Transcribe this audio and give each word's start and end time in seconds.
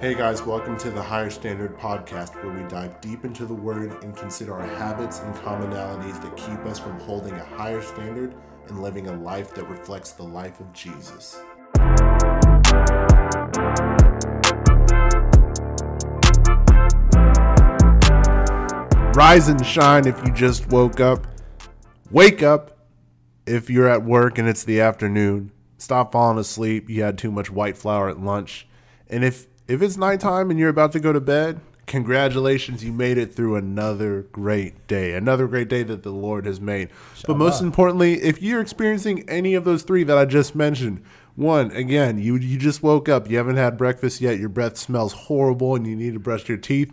Hey 0.00 0.14
guys, 0.14 0.40
welcome 0.40 0.78
to 0.78 0.90
the 0.90 1.02
Higher 1.02 1.28
Standard 1.28 1.76
Podcast, 1.76 2.34
where 2.42 2.50
we 2.50 2.66
dive 2.70 3.02
deep 3.02 3.26
into 3.26 3.44
the 3.44 3.52
Word 3.52 4.02
and 4.02 4.16
consider 4.16 4.54
our 4.54 4.66
habits 4.66 5.18
and 5.18 5.34
commonalities 5.34 6.18
that 6.22 6.34
keep 6.38 6.58
us 6.64 6.78
from 6.78 6.98
holding 7.00 7.34
a 7.34 7.44
higher 7.44 7.82
standard 7.82 8.34
and 8.68 8.82
living 8.82 9.08
a 9.08 9.12
life 9.18 9.52
that 9.54 9.68
reflects 9.68 10.12
the 10.12 10.22
life 10.22 10.58
of 10.58 10.72
Jesus. 10.72 11.42
Rise 19.14 19.48
and 19.48 19.66
shine 19.66 20.06
if 20.06 20.18
you 20.24 20.32
just 20.32 20.66
woke 20.68 20.98
up. 20.98 21.26
Wake 22.10 22.42
up 22.42 22.78
if 23.44 23.68
you're 23.68 23.86
at 23.86 24.02
work 24.02 24.38
and 24.38 24.48
it's 24.48 24.64
the 24.64 24.80
afternoon. 24.80 25.52
Stop 25.76 26.12
falling 26.12 26.38
asleep. 26.38 26.88
You 26.88 27.02
had 27.02 27.18
too 27.18 27.30
much 27.30 27.50
white 27.50 27.76
flour 27.76 28.08
at 28.08 28.18
lunch. 28.18 28.66
And 29.06 29.24
if 29.24 29.49
if 29.70 29.82
it's 29.82 29.96
nighttime 29.96 30.50
and 30.50 30.58
you're 30.58 30.68
about 30.68 30.90
to 30.92 31.00
go 31.00 31.12
to 31.12 31.20
bed, 31.20 31.60
congratulations, 31.86 32.82
you 32.82 32.92
made 32.92 33.16
it 33.16 33.32
through 33.32 33.54
another 33.54 34.22
great 34.32 34.88
day. 34.88 35.14
Another 35.14 35.46
great 35.46 35.68
day 35.68 35.84
that 35.84 36.02
the 36.02 36.10
Lord 36.10 36.44
has 36.44 36.60
made. 36.60 36.88
But 37.24 37.36
most 37.36 37.62
importantly, 37.62 38.20
if 38.20 38.42
you're 38.42 38.60
experiencing 38.60 39.28
any 39.28 39.54
of 39.54 39.64
those 39.64 39.84
three 39.84 40.02
that 40.02 40.18
I 40.18 40.24
just 40.24 40.56
mentioned, 40.56 41.04
one, 41.36 41.70
again, 41.72 42.18
you 42.18 42.36
you 42.36 42.58
just 42.58 42.82
woke 42.82 43.08
up, 43.08 43.30
you 43.30 43.36
haven't 43.36 43.56
had 43.56 43.76
breakfast 43.78 44.20
yet, 44.20 44.38
your 44.38 44.48
breath 44.48 44.76
smells 44.76 45.12
horrible 45.12 45.74
and 45.74 45.86
you 45.86 45.96
need 45.96 46.14
to 46.14 46.20
brush 46.20 46.48
your 46.48 46.58
teeth. 46.58 46.92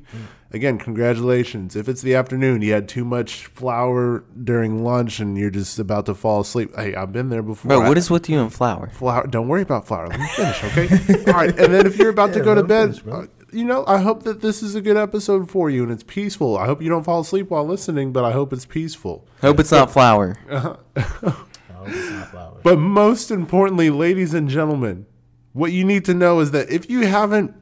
Again, 0.54 0.78
congratulations. 0.78 1.76
If 1.76 1.90
it's 1.90 2.02
the 2.02 2.16
afternoon, 2.16 2.62
you 2.62 2.72
had 2.72 2.88
too 2.88 3.04
much 3.04 3.48
flour 3.48 4.24
during 4.44 4.82
lunch 4.82 5.20
and 5.20 5.38
you're 5.38 5.50
just 5.50 5.78
about 5.78 6.06
to 6.06 6.16
fall 6.16 6.40
asleep. 6.40 6.74
Hey, 6.74 6.96
I've 6.96 7.12
been 7.12 7.28
there 7.28 7.44
before. 7.44 7.68
Bro, 7.68 7.82
I- 7.82 7.88
what 7.90 7.98
is 7.98 8.10
with 8.10 8.30
you 8.30 8.40
and 8.40 8.54
flour? 8.54 8.90
flour. 8.94 9.28
Don't 9.28 9.50
worry 9.50 9.64
about 9.64 9.86
flour. 9.86 10.08
Let 10.08 10.20
me 10.20 10.28
finish, 10.28 10.64
okay? 10.64 10.88
All 11.28 11.34
right. 11.38 11.50
And 11.60 11.74
then 11.74 11.86
if 11.86 11.98
you're 11.98 12.10
about 12.10 12.32
to 12.34 12.40
go 12.42 12.56
to 12.56 12.64
bed, 12.64 12.98
finish, 12.98 13.14
uh, 13.14 13.28
you 13.52 13.66
know, 13.66 13.84
I 13.88 13.98
hope 13.98 14.24
that 14.24 14.40
this 14.42 14.64
is 14.64 14.74
a 14.76 14.80
good 14.82 14.96
episode 14.98 15.52
for 15.52 15.70
you 15.70 15.84
and 15.84 15.92
it's 15.92 16.04
peaceful. 16.04 16.58
I 16.58 16.66
hope 16.66 16.82
you 16.82 16.88
don't 16.90 17.04
fall 17.04 17.20
asleep 17.20 17.50
while 17.50 17.66
listening, 17.66 18.14
but 18.14 18.24
I 18.24 18.32
hope 18.32 18.54
it's 18.54 18.66
peaceful. 18.66 19.28
Hope 19.42 19.60
it's 19.60 19.72
not 19.72 19.92
flour. 19.92 20.38
Oh, 20.50 20.78
But 22.64 22.78
most 22.80 23.32
importantly, 23.32 23.90
ladies 23.90 24.34
and 24.34 24.50
gentlemen, 24.50 25.06
what 25.54 25.72
you 25.72 25.84
need 25.84 26.04
to 26.06 26.14
know 26.14 26.40
is 26.40 26.52
that 26.52 26.70
if 26.70 26.90
you 26.90 27.08
haven't 27.08 27.54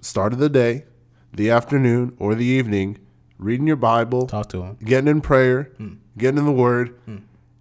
started 0.00 0.36
the 0.38 0.48
day, 0.48 0.84
the 1.32 1.50
afternoon, 1.50 2.14
or 2.18 2.34
the 2.34 2.44
evening 2.44 2.98
reading 3.38 3.66
your 3.66 3.76
Bible, 3.76 4.26
Talk 4.26 4.48
to 4.50 4.62
him. 4.62 4.76
getting 4.84 5.08
in 5.08 5.20
prayer, 5.20 5.70
getting 6.18 6.38
in 6.38 6.44
the 6.44 6.52
Word, 6.52 6.94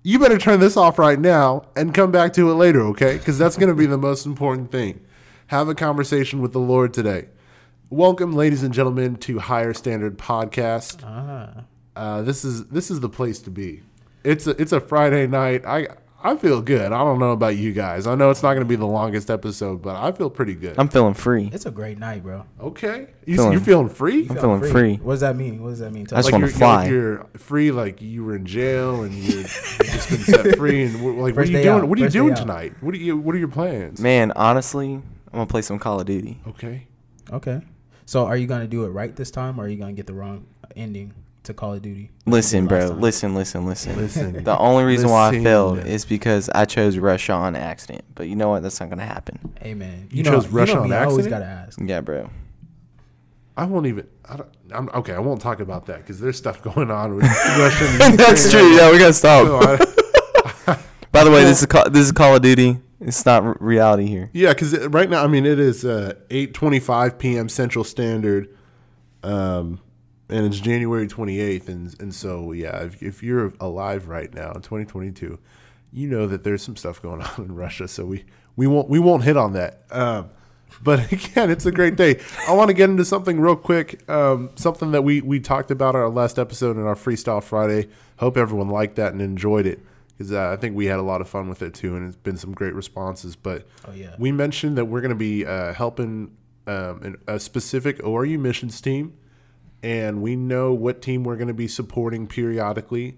you 0.03 0.19
better 0.19 0.37
turn 0.37 0.59
this 0.59 0.75
off 0.75 0.97
right 0.99 1.19
now 1.19 1.65
and 1.75 1.93
come 1.93 2.11
back 2.11 2.33
to 2.33 2.49
it 2.51 2.55
later, 2.55 2.81
okay? 2.87 3.17
Because 3.17 3.37
that's 3.37 3.55
going 3.57 3.69
to 3.69 3.75
be 3.75 3.85
the 3.85 3.97
most 3.97 4.25
important 4.25 4.71
thing. 4.71 4.99
Have 5.47 5.67
a 5.69 5.75
conversation 5.75 6.41
with 6.41 6.51
the 6.53 6.59
Lord 6.59 6.93
today. 6.93 7.27
Welcome, 7.89 8.33
ladies 8.33 8.61
and 8.63 8.73
gentlemen, 8.73 9.15
to 9.17 9.39
Higher 9.39 9.73
Standard 9.73 10.17
Podcast. 10.17 11.01
Ah. 11.03 11.63
Uh, 11.95 12.21
this 12.21 12.45
is 12.45 12.67
this 12.67 12.91
is 12.91 12.99
the 12.99 13.09
place 13.09 13.39
to 13.39 13.49
be. 13.51 13.81
It's 14.23 14.45
a, 14.47 14.51
it's 14.61 14.71
a 14.71 14.79
Friday 14.79 15.25
night. 15.27 15.65
I 15.65 15.87
I 16.21 16.35
feel 16.35 16.61
good. 16.61 16.91
I 16.91 16.97
don't 17.03 17.17
know 17.19 17.31
about 17.31 17.55
you 17.55 17.71
guys. 17.71 18.05
I 18.05 18.13
know 18.15 18.29
it's 18.29 18.43
not 18.43 18.49
going 18.49 18.59
to 18.65 18.67
be 18.69 18.75
the 18.75 18.85
longest 18.85 19.29
episode, 19.29 19.81
but 19.81 19.95
I 19.95 20.11
feel 20.11 20.29
pretty 20.29 20.53
good. 20.53 20.77
I'm 20.77 20.89
feeling 20.89 21.13
free. 21.13 21.49
It's 21.53 21.65
a 21.65 21.71
great 21.71 21.97
night, 21.97 22.23
bro. 22.23 22.45
okay, 22.59 23.07
you 23.25 23.37
Feeling- 23.37 23.53
you 23.53 23.59
feeling 23.61 23.87
free? 23.89 24.27
I'm 24.29 24.35
feeling 24.35 24.61
free. 24.69 24.95
What 24.97 25.13
does 25.13 25.21
that 25.21 25.37
mean? 25.37 25.63
What 25.63 25.69
does 25.69 25.79
that 25.79 25.93
mean? 25.93 26.05
Tell 26.07 26.17
I 26.17 26.21
just 26.21 26.27
me. 26.29 26.33
wanna 26.33 26.47
you're, 26.47 26.53
fly. 26.55 26.87
You're, 26.87 27.11
you're 27.13 27.27
free, 27.37 27.71
like 27.71 28.01
you 28.01 28.25
were 28.25 28.35
in 28.35 28.45
jail 28.45 29.03
and 29.03 29.13
you're, 29.13 29.37
you've 29.37 29.47
just 29.81 30.09
been 30.09 30.19
set 30.19 30.55
free. 30.57 30.83
And 30.83 31.01
we're- 31.01 31.15
like, 31.21 31.35
what 31.37 31.45
are 31.45 31.47
you 31.47 31.53
day 31.57 31.63
doing? 31.63 31.83
out. 31.83 31.87
What 31.87 31.97
are 31.97 32.01
you 32.01 32.05
First 32.07 32.13
day 32.13 32.19
doing 32.19 32.31
out. 32.33 32.37
tonight? 32.37 32.73
What 32.81 32.93
are 32.93 32.97
you? 32.97 33.17
What 33.17 33.35
are 33.35 33.39
your 33.39 33.47
plans? 33.47 34.01
Man, 34.01 34.33
honestly, 34.35 34.95
I'm 34.95 35.03
gonna 35.31 35.45
play 35.45 35.61
some 35.61 35.79
Call 35.79 35.99
of 36.01 36.05
Duty. 36.05 36.39
Okay. 36.47 36.87
Okay. 37.31 37.61
So 38.05 38.25
are 38.25 38.35
you 38.35 38.45
gonna 38.47 38.67
do 38.67 38.83
it 38.83 38.89
right 38.89 39.15
this 39.15 39.31
time, 39.31 39.57
or 39.59 39.63
are 39.63 39.67
you 39.69 39.77
gonna 39.77 39.93
get 39.93 40.07
the 40.07 40.13
wrong 40.13 40.45
ending 40.75 41.13
to 41.49 41.53
Call 41.53 41.73
of 41.73 41.81
Duty? 41.81 42.09
Listen, 42.25 42.65
bro. 42.67 42.89
time. 42.89 43.01
Listen, 43.01 43.35
listen, 43.35 43.65
listen. 43.65 43.97
Listen. 43.97 44.43
The 44.43 44.57
only 44.57 44.85
reason 44.85 45.09
why 45.09 45.27
I 45.27 45.29
Listen. 45.29 45.43
failed 45.43 45.79
is 45.85 46.05
because 46.05 46.49
I 46.55 46.63
chose 46.65 46.97
Russia 46.97 47.33
on 47.33 47.55
accident. 47.55 48.05
But 48.15 48.27
you 48.29 48.35
know 48.35 48.49
what? 48.49 48.63
That's 48.63 48.79
not 48.79 48.89
gonna 48.89 49.05
happen. 49.05 49.53
Hey 49.61 49.73
man, 49.73 50.07
You 50.11 50.23
know, 50.23 50.31
chose 50.31 50.47
Russia 50.47 50.75
know 50.75 50.81
on 50.83 50.89
me, 50.89 50.95
I 50.95 51.03
always 51.05 51.25
accident? 51.27 51.41
gotta 51.43 51.51
ask. 51.67 51.79
Yeah, 51.83 52.01
bro. 52.01 52.29
I 53.57 53.65
won't 53.65 53.87
even. 53.87 54.07
I 54.27 54.37
don't, 54.37 54.49
I'm, 54.71 54.89
okay, 54.99 55.13
I 55.13 55.19
won't 55.19 55.41
talk 55.41 55.59
about 55.59 55.87
that 55.87 55.97
because 55.97 56.19
there's 56.19 56.37
stuff 56.37 56.61
going 56.73 56.89
on 56.89 57.15
with 57.15 57.23
Russia. 57.57 57.85
and 58.01 58.17
That's 58.17 58.45
Ukraine. 58.45 58.63
true. 58.69 58.75
Yeah, 58.77 58.91
we 58.91 58.97
gotta 58.99 59.13
stop. 59.13 59.45
So 59.45 59.59
I- 59.59 60.79
By 61.11 61.23
the 61.23 61.31
way, 61.31 61.43
this 61.43 61.59
is 61.61 61.65
Call, 61.65 61.89
this 61.89 62.05
is 62.05 62.11
Call 62.11 62.35
of 62.35 62.41
Duty. 62.41 62.77
It's 63.01 63.25
not 63.25 63.43
r- 63.43 63.57
reality 63.59 64.05
here. 64.05 64.29
Yeah, 64.33 64.49
because 64.53 64.77
right 64.87 65.09
now, 65.09 65.23
I 65.23 65.27
mean, 65.27 65.45
it 65.45 65.57
is 65.59 65.83
uh, 65.83 66.13
8:25 66.29 67.17
p.m. 67.17 67.49
Central 67.49 67.83
Standard, 67.83 68.55
um, 69.23 69.79
and 70.29 70.45
it's 70.45 70.59
January 70.59 71.07
28th, 71.07 71.67
and 71.67 71.95
and 71.99 72.13
so 72.13 72.51
yeah, 72.51 72.83
if, 72.83 73.01
if 73.01 73.23
you're 73.23 73.53
alive 73.59 74.07
right 74.07 74.33
now 74.33 74.51
in 74.51 74.61
2022, 74.61 75.37
you 75.91 76.07
know 76.07 76.27
that 76.27 76.43
there's 76.43 76.61
some 76.61 76.75
stuff 76.75 77.01
going 77.01 77.21
on 77.37 77.45
in 77.45 77.55
Russia. 77.55 77.87
So 77.87 78.05
we 78.05 78.25
we 78.55 78.67
won't 78.67 78.89
we 78.89 78.99
won't 78.99 79.23
hit 79.23 79.37
on 79.37 79.53
that. 79.53 79.83
Um, 79.91 80.29
but 80.83 81.11
again, 81.11 81.49
it's 81.49 81.65
a 81.65 81.71
great 81.71 81.95
day. 81.95 82.19
I 82.47 82.53
want 82.53 82.69
to 82.69 82.73
get 82.73 82.89
into 82.89 83.05
something 83.05 83.39
real 83.39 83.55
quick. 83.55 84.07
Um, 84.09 84.51
something 84.55 84.91
that 84.91 85.03
we 85.03 85.21
we 85.21 85.39
talked 85.39 85.71
about 85.71 85.95
our 85.95 86.09
last 86.09 86.37
episode 86.39 86.77
in 86.77 86.83
our 86.83 86.95
Freestyle 86.95 87.43
Friday. 87.43 87.87
Hope 88.17 88.37
everyone 88.37 88.69
liked 88.69 88.95
that 88.97 89.13
and 89.13 89.21
enjoyed 89.21 89.65
it 89.65 89.79
because 90.17 90.31
uh, 90.33 90.49
I 90.49 90.57
think 90.57 90.75
we 90.75 90.87
had 90.87 90.99
a 90.99 91.03
lot 91.03 91.21
of 91.21 91.29
fun 91.29 91.47
with 91.49 91.61
it 91.61 91.73
too, 91.73 91.95
and 91.95 92.05
it's 92.07 92.17
been 92.17 92.35
some 92.37 92.51
great 92.53 92.75
responses. 92.75 93.35
But 93.37 93.65
Oh, 93.87 93.93
yeah. 93.93 94.15
we 94.19 94.31
mentioned 94.33 94.77
that 94.77 94.85
we're 94.85 94.99
going 95.01 95.09
to 95.09 95.15
be 95.15 95.45
uh, 95.45 95.73
helping 95.73 96.35
um, 96.67 97.01
an, 97.03 97.15
a 97.27 97.39
specific 97.39 97.97
ORU 97.99 98.37
missions 98.37 98.81
team, 98.81 99.13
and 99.83 100.21
we 100.21 100.35
know 100.35 100.73
what 100.73 101.01
team 101.01 101.23
we're 101.23 101.35
going 101.35 101.47
to 101.47 101.53
be 101.53 101.67
supporting 101.67 102.27
periodically 102.27 103.17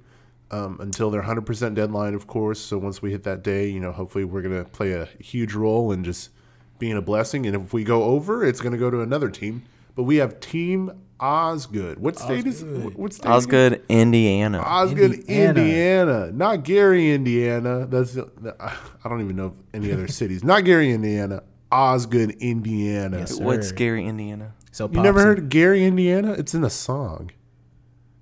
um, 0.52 0.78
until 0.80 1.10
their 1.10 1.24
100% 1.24 1.76
deadline, 1.76 2.14
of 2.14 2.28
course. 2.28 2.60
So 2.60 2.78
once 2.78 3.02
we 3.02 3.12
hit 3.12 3.24
that 3.24 3.44
day, 3.44 3.70
you 3.70 3.80
know, 3.80 3.92
hopefully 3.92 4.26
we're 4.26 4.42
going 4.42 4.64
to 4.64 4.70
play 4.70 4.92
a 4.94 5.06
huge 5.20 5.54
role 5.54 5.92
in 5.92 6.04
just 6.04 6.30
being 6.78 6.98
a 6.98 7.02
blessing. 7.02 7.46
And 7.46 7.56
if 7.56 7.74
we 7.74 7.84
go 7.84 8.04
over, 8.04 8.46
it's 8.46 8.62
going 8.62 8.74
to 8.74 8.78
go 8.78 8.92
to 8.92 9.02
another 9.02 9.30
team. 9.30 9.64
But 9.96 10.04
we 10.04 10.18
have 10.18 10.40
Team 10.40 10.92
Osgood. 11.20 12.00
What 12.00 12.18
state 12.18 12.48
is 12.48 12.64
Osgood. 12.64 12.96
what 12.96 13.14
state? 13.14 13.30
Osgood, 13.30 13.84
Indiana. 13.88 14.60
Osgood, 14.60 15.14
Indiana. 15.14 15.48
Indiana. 15.50 16.32
not 16.32 16.64
Gary, 16.64 17.14
Indiana. 17.14 17.86
That's 17.86 18.18
I 18.18 19.10
don't 19.10 19.22
even 19.22 19.36
know 19.36 19.48
of 19.48 19.58
any 19.74 19.92
other 19.92 20.08
cities. 20.20 20.44
Not 20.44 20.66
Gary, 20.66 20.92
Indiana. 20.92 21.44
Osgood, 21.72 22.32
Indiana. 22.40 23.20
Yes. 23.20 23.40
What's 23.40 23.68
scary, 23.68 24.06
Indiana? 24.06 24.54
So 24.72 24.90
you 24.92 25.02
never 25.02 25.22
heard 25.22 25.40
of 25.40 25.50
Gary, 25.50 25.86
Indiana? 25.86 26.32
It's 26.34 26.54
in 26.54 26.64
a 26.64 26.70
song. 26.70 27.32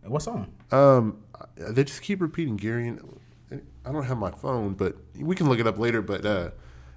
what 0.03 0.21
song? 0.23 0.51
Um, 0.71 1.23
they 1.55 1.83
just 1.83 2.01
keep 2.01 2.21
repeating 2.21 2.57
Gary. 2.57 2.87
In- 2.87 3.19
I 3.85 3.91
don't 3.91 4.03
have 4.03 4.17
my 4.17 4.31
phone, 4.31 4.73
but 4.73 4.95
we 5.15 5.35
can 5.35 5.47
look 5.49 5.59
it 5.59 5.67
up 5.67 5.77
later. 5.79 6.01
But 6.01 6.25
uh, 6.25 6.49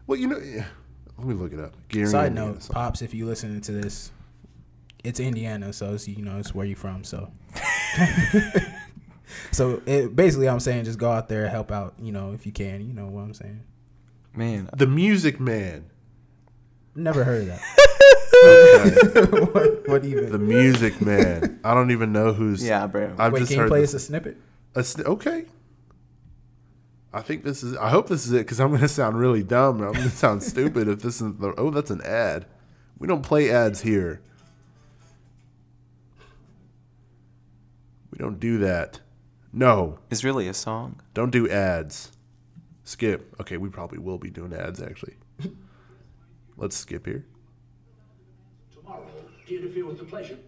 well, 0.06 0.18
you 0.18 0.26
know, 0.26 0.38
let 1.18 1.26
me 1.26 1.34
look 1.34 1.52
it 1.52 1.60
up. 1.60 1.74
Gary. 1.88 2.06
Side 2.06 2.28
Indiana 2.28 2.52
note, 2.52 2.62
song. 2.62 2.74
pops, 2.74 3.02
if 3.02 3.14
you 3.14 3.26
listening 3.26 3.60
to 3.62 3.72
this, 3.72 4.10
it's 5.04 5.20
Indiana, 5.20 5.72
so 5.72 5.94
it's, 5.94 6.08
you 6.08 6.22
know 6.22 6.38
it's 6.38 6.54
where 6.54 6.66
you 6.66 6.74
from. 6.74 7.04
So, 7.04 7.30
so 9.52 9.82
it, 9.86 10.14
basically, 10.14 10.48
I'm 10.48 10.60
saying 10.60 10.84
just 10.84 10.98
go 10.98 11.10
out 11.10 11.28
there, 11.28 11.44
and 11.44 11.50
help 11.50 11.72
out. 11.72 11.94
You 11.98 12.12
know, 12.12 12.32
if 12.32 12.46
you 12.46 12.52
can. 12.52 12.86
You 12.86 12.92
know 12.92 13.06
what 13.06 13.22
I'm 13.22 13.34
saying. 13.34 13.62
Man, 14.34 14.68
the 14.74 14.86
Music 14.86 15.40
Man. 15.40 15.90
Never 16.94 17.24
heard 17.24 17.42
of 17.42 17.46
that. 17.48 17.62
Okay. 18.42 19.20
what, 19.52 19.88
what 19.88 20.04
even? 20.04 20.30
the 20.32 20.38
Music 20.38 21.00
Man. 21.00 21.60
I 21.64 21.74
don't 21.74 21.90
even 21.90 22.12
know 22.12 22.32
who's. 22.32 22.64
yeah, 22.64 22.86
bro. 22.86 23.14
I've 23.18 23.32
Wait, 23.32 23.40
just 23.40 23.50
can 23.50 23.56
you 23.56 23.62
heard 23.62 23.68
play 23.70 23.80
this. 23.80 23.94
us 23.94 24.02
a 24.02 24.06
snippet? 24.06 24.36
A 24.74 24.82
sn- 24.82 25.06
okay. 25.06 25.44
I 27.12 27.20
think 27.20 27.44
this 27.44 27.62
is. 27.62 27.76
I 27.76 27.90
hope 27.90 28.08
this 28.08 28.26
is 28.26 28.32
it 28.32 28.38
because 28.38 28.58
I'm 28.60 28.68
going 28.68 28.80
to 28.80 28.88
sound 28.88 29.18
really 29.18 29.42
dumb. 29.42 29.82
I'm 29.82 29.92
going 29.92 30.04
to 30.04 30.10
sound 30.10 30.42
stupid 30.52 30.88
if 30.88 31.00
this 31.02 31.20
is 31.20 31.34
the. 31.36 31.54
Oh, 31.58 31.70
that's 31.70 31.90
an 31.90 32.00
ad. 32.02 32.46
We 32.98 33.06
don't 33.06 33.22
play 33.22 33.50
ads 33.50 33.82
here. 33.82 34.22
We 38.10 38.18
don't 38.18 38.38
do 38.38 38.58
that. 38.58 39.00
No, 39.54 39.98
It's 40.10 40.24
really 40.24 40.48
a 40.48 40.54
song. 40.54 41.00
don't 41.12 41.30
do 41.30 41.48
ads. 41.48 42.12
Skip. 42.84 43.34
Okay, 43.40 43.58
we 43.58 43.68
probably 43.68 43.98
will 43.98 44.18
be 44.18 44.30
doing 44.30 44.52
ads 44.54 44.80
actually. 44.80 45.16
Let's 46.56 46.76
skip 46.76 47.04
here. 47.06 47.26
Tomorrow 49.56 49.60
to 49.60 49.66
interfere 49.66 49.86
with 49.86 49.98
the 49.98 50.04
pleasure. 50.04 50.38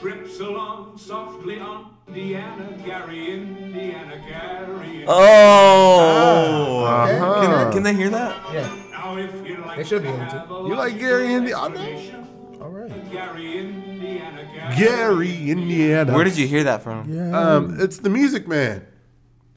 Trips 0.00 0.38
along 0.40 0.96
softly 0.98 1.58
on 1.58 1.94
Indiana, 2.06 2.68
Gary, 2.84 3.32
Indiana, 3.32 4.22
Gary. 4.28 5.04
Oh, 5.08 6.84
Uh-huh. 6.84 7.40
can, 7.40 7.50
they, 7.66 7.72
can 7.74 7.82
they 7.82 7.94
hear 7.94 8.10
that? 8.10 8.36
Yeah. 8.52 8.68
Now 8.92 9.16
if 9.16 9.46
you 9.46 9.56
like 9.58 9.76
They 9.76 9.84
should 9.84 10.02
be 10.02 10.08
able 10.08 10.26
to. 10.26 10.68
You 10.68 10.76
like 10.76 10.98
Gary 10.98 11.24
of 11.34 11.38
Indiana? 11.42 11.66
information, 11.74 12.26
All 12.60 12.68
right. 12.70 13.10
Gary, 13.10 13.58
Indiana, 13.58 14.48
Gary. 14.54 14.76
Gary, 14.76 15.50
Indiana. 15.50 16.12
Where 16.14 16.24
did 16.24 16.36
you 16.38 16.46
hear 16.46 16.64
that 16.64 16.82
from? 16.82 17.10
Yeah. 17.12 17.36
Um, 17.56 17.80
it's 17.80 17.98
the 17.98 18.10
Music 18.10 18.46
Man. 18.46 18.86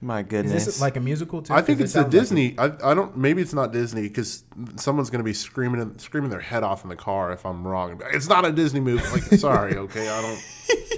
My 0.04 0.24
goodness, 0.24 0.54
Is 0.62 0.66
this 0.66 0.82
like 0.82 0.96
a 0.96 1.00
musical 1.00 1.44
too? 1.44 1.54
I 1.54 1.62
think 1.62 1.78
'Cause 1.78 1.82
it 1.82 1.84
it's 1.84 1.92
a 1.92 2.02
sounds 2.02 2.06
like 2.06 2.22
Disney. 2.22 2.56
I, 2.58 2.92
I 2.92 2.94
don't. 2.96 3.16
Maybe 3.16 3.42
it's 3.44 3.54
not 3.54 3.72
Disney 3.72 4.02
because 4.04 4.44
someone's 4.76 5.12
going 5.12 5.20
to 5.20 5.24
be 5.24 5.34
screaming 5.34 5.98
screaming 6.00 6.32
their 6.32 6.40
head 6.40 6.64
off 6.64 6.84
in 6.84 6.90
the 6.90 6.96
car 6.96 7.32
if 7.32 7.46
I'm 7.46 7.68
wrong. 7.68 8.02
It's 8.12 8.28
not 8.28 8.44
a 8.44 8.52
Disney 8.52 8.80
movie. 8.80 9.08
Like, 9.12 9.22
sorry, 9.40 9.78
okay, 9.78 10.10
I 10.10 10.22
don't. 10.24 10.44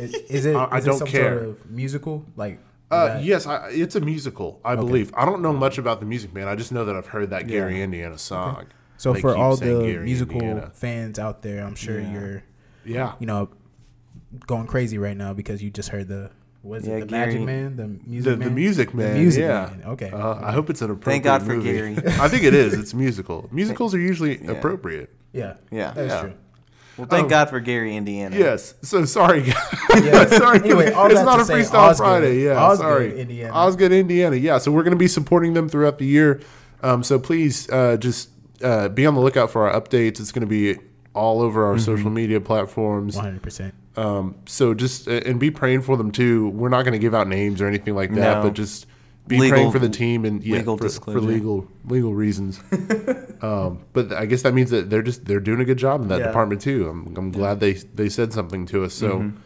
Is, 0.02 0.14
is 0.30 0.46
it? 0.46 0.56
I- 0.56 0.64
I 0.66 0.78
is 0.78 0.86
it 0.86 0.90
don't 0.90 0.98
some 1.00 1.08
care. 1.10 1.38
Sort 1.40 1.50
of 1.50 1.70
musical, 1.72 2.26
like. 2.38 2.60
Uh, 2.92 3.20
yes, 3.24 3.48
I, 3.48 3.70
it's 3.72 3.96
a 3.96 4.00
musical. 4.02 4.62
I 4.64 4.76
believe. 4.76 5.12
I 5.18 5.26
don't 5.26 5.42
know 5.42 5.52
much 5.52 5.80
about 5.80 6.00
the 6.00 6.06
music, 6.06 6.32
man. 6.34 6.48
I 6.48 6.56
just 6.56 6.72
know 6.72 6.86
that 6.86 6.96
I've 6.96 7.08
heard 7.08 7.32
that 7.32 7.48
Gary 7.48 7.82
Indiana 7.82 8.18
song. 8.20 8.68
So 8.98 9.14
They 9.14 9.20
for 9.22 9.36
all 9.36 9.58
the 9.58 9.82
Gary, 9.82 10.06
musical 10.06 10.36
Indiana. 10.40 10.70
fans 10.74 11.18
out 11.18 11.42
there, 11.42 11.66
I'm 11.66 11.74
sure 11.76 12.00
Yeah. 12.00 12.14
you're, 12.14 12.44
yeah, 12.86 13.14
you 13.20 13.26
know, 13.26 13.50
going 14.46 14.68
crazy 14.68 14.98
right 15.00 15.18
now 15.18 15.34
because 15.34 15.64
you 15.64 15.72
just 15.72 15.90
heard 15.90 16.08
the 16.08 16.30
was 16.64 16.88
Yeah, 16.88 16.96
it 16.96 17.08
the 17.10 17.12
Magic 17.12 17.42
Man, 17.42 17.76
the 17.76 17.88
music 18.10 18.32
the, 18.32 18.38
man, 18.38 18.48
the 18.50 18.56
music 18.56 18.94
man. 18.94 19.20
music 19.20 19.42
yeah. 19.42 19.70
man. 19.78 19.84
Okay. 19.90 20.10
Uh, 20.12 20.36
I 20.42 20.52
hope 20.54 20.70
it's 20.70 20.82
an 20.82 20.90
appropriate. 20.92 21.12
Thank 21.12 21.24
God 21.26 21.44
for 21.44 21.56
movie. 21.56 21.72
Gary. 21.74 21.98
I 22.20 22.28
think 22.30 22.44
it 22.44 22.54
is. 22.54 22.74
It's 22.74 22.94
musical. 22.94 23.50
Musicals 23.52 23.94
are 23.94 24.00
usually 24.00 24.46
appropriate. 24.48 25.10
yeah, 25.34 25.56
Yeah. 25.72 25.92
that's 25.92 26.14
Yeah. 26.14 26.22
true. 26.22 26.34
well, 26.98 27.08
thank 27.08 27.24
um, 27.24 27.30
God 27.30 27.50
for 27.50 27.60
Gary, 27.60 27.96
Indiana. 27.98 28.36
Yes. 28.38 28.76
So 28.82 29.04
sorry, 29.06 29.42
guys. 29.44 29.56
Yeah. 30.04 30.26
sorry. 30.28 30.60
Anyway, 30.60 30.92
all 30.92 31.06
it's 31.12 31.22
not 31.22 31.36
to 31.36 31.42
a 31.42 31.46
say 31.46 31.54
freestyle 31.56 31.90
Osgood- 31.90 31.98
Friday. 32.06 32.44
Yeah. 32.44 32.64
Osgood, 32.64 32.80
sorry. 32.86 33.20
Indiana. 33.20 33.54
Osgood, 33.54 33.92
Indiana. 33.92 34.36
Yeah. 34.38 34.58
So 34.58 34.72
we're 34.72 34.84
going 34.84 34.92
to 34.96 34.98
be 34.98 35.08
supporting 35.10 35.54
them 35.54 35.68
throughout 35.70 35.98
the 36.00 36.06
year. 36.06 36.40
Um, 36.82 37.04
so 37.04 37.20
please 37.20 37.70
uh, 37.70 37.98
just 37.98 38.30
uh, 38.64 38.88
be 38.90 39.06
on 39.06 39.16
the 39.16 39.22
lookout 39.22 39.52
for 39.52 39.70
our 39.70 39.80
updates. 39.80 40.20
It's 40.20 40.32
going 40.32 40.42
to 40.42 40.48
be 40.48 40.80
all 41.14 41.42
over 41.42 41.66
our 41.66 41.78
social 41.78 42.10
media 42.10 42.42
platforms. 42.42 43.16
One 43.16 43.26
hundred 43.26 43.44
percent. 43.44 43.74
Um, 43.96 44.36
so 44.46 44.74
just 44.74 45.08
uh, 45.08 45.22
and 45.26 45.40
be 45.40 45.52
praying 45.52 45.84
for 45.84 45.98
them 45.98 46.12
too. 46.12 46.50
We're 46.50 46.70
not 46.70 46.84
going 46.84 46.94
to 46.94 47.00
give 47.00 47.14
out 47.14 47.28
names 47.28 47.62
or 47.62 47.68
anything 47.68 47.96
like 47.96 48.10
that, 48.16 48.38
No. 48.38 48.44
but 48.44 48.54
just 48.54 48.88
be 49.28 49.38
Legal- 49.38 49.58
praying 49.58 49.72
for 49.72 49.80
the 49.80 49.90
team 49.90 50.26
and 50.26 50.44
yeah, 50.44 50.58
legal 50.58 50.78
for, 50.78 50.90
for 50.90 51.22
legal 51.22 51.68
legal 51.86 52.14
reasons. 52.14 52.60
um, 53.42 53.84
but 53.94 54.12
I 54.12 54.26
guess 54.26 54.42
that 54.42 54.54
means 54.54 54.72
that 54.72 54.90
they're 54.90 55.02
just 55.04 55.26
they're 55.26 55.40
doing 55.40 55.60
a 55.62 55.66
good 55.66 55.78
job 55.78 56.02
in 56.02 56.08
that 56.10 56.20
Yeah. 56.20 56.28
department 56.28 56.62
too. 56.62 56.90
I'm, 56.90 57.16
I'm 57.16 57.32
glad 57.32 57.60
they 57.60 57.74
they 57.74 58.10
said 58.10 58.34
something 58.34 58.66
to 58.68 58.84
us. 58.84 58.94
So. 58.94 59.20
Mm-hmm. 59.20 59.38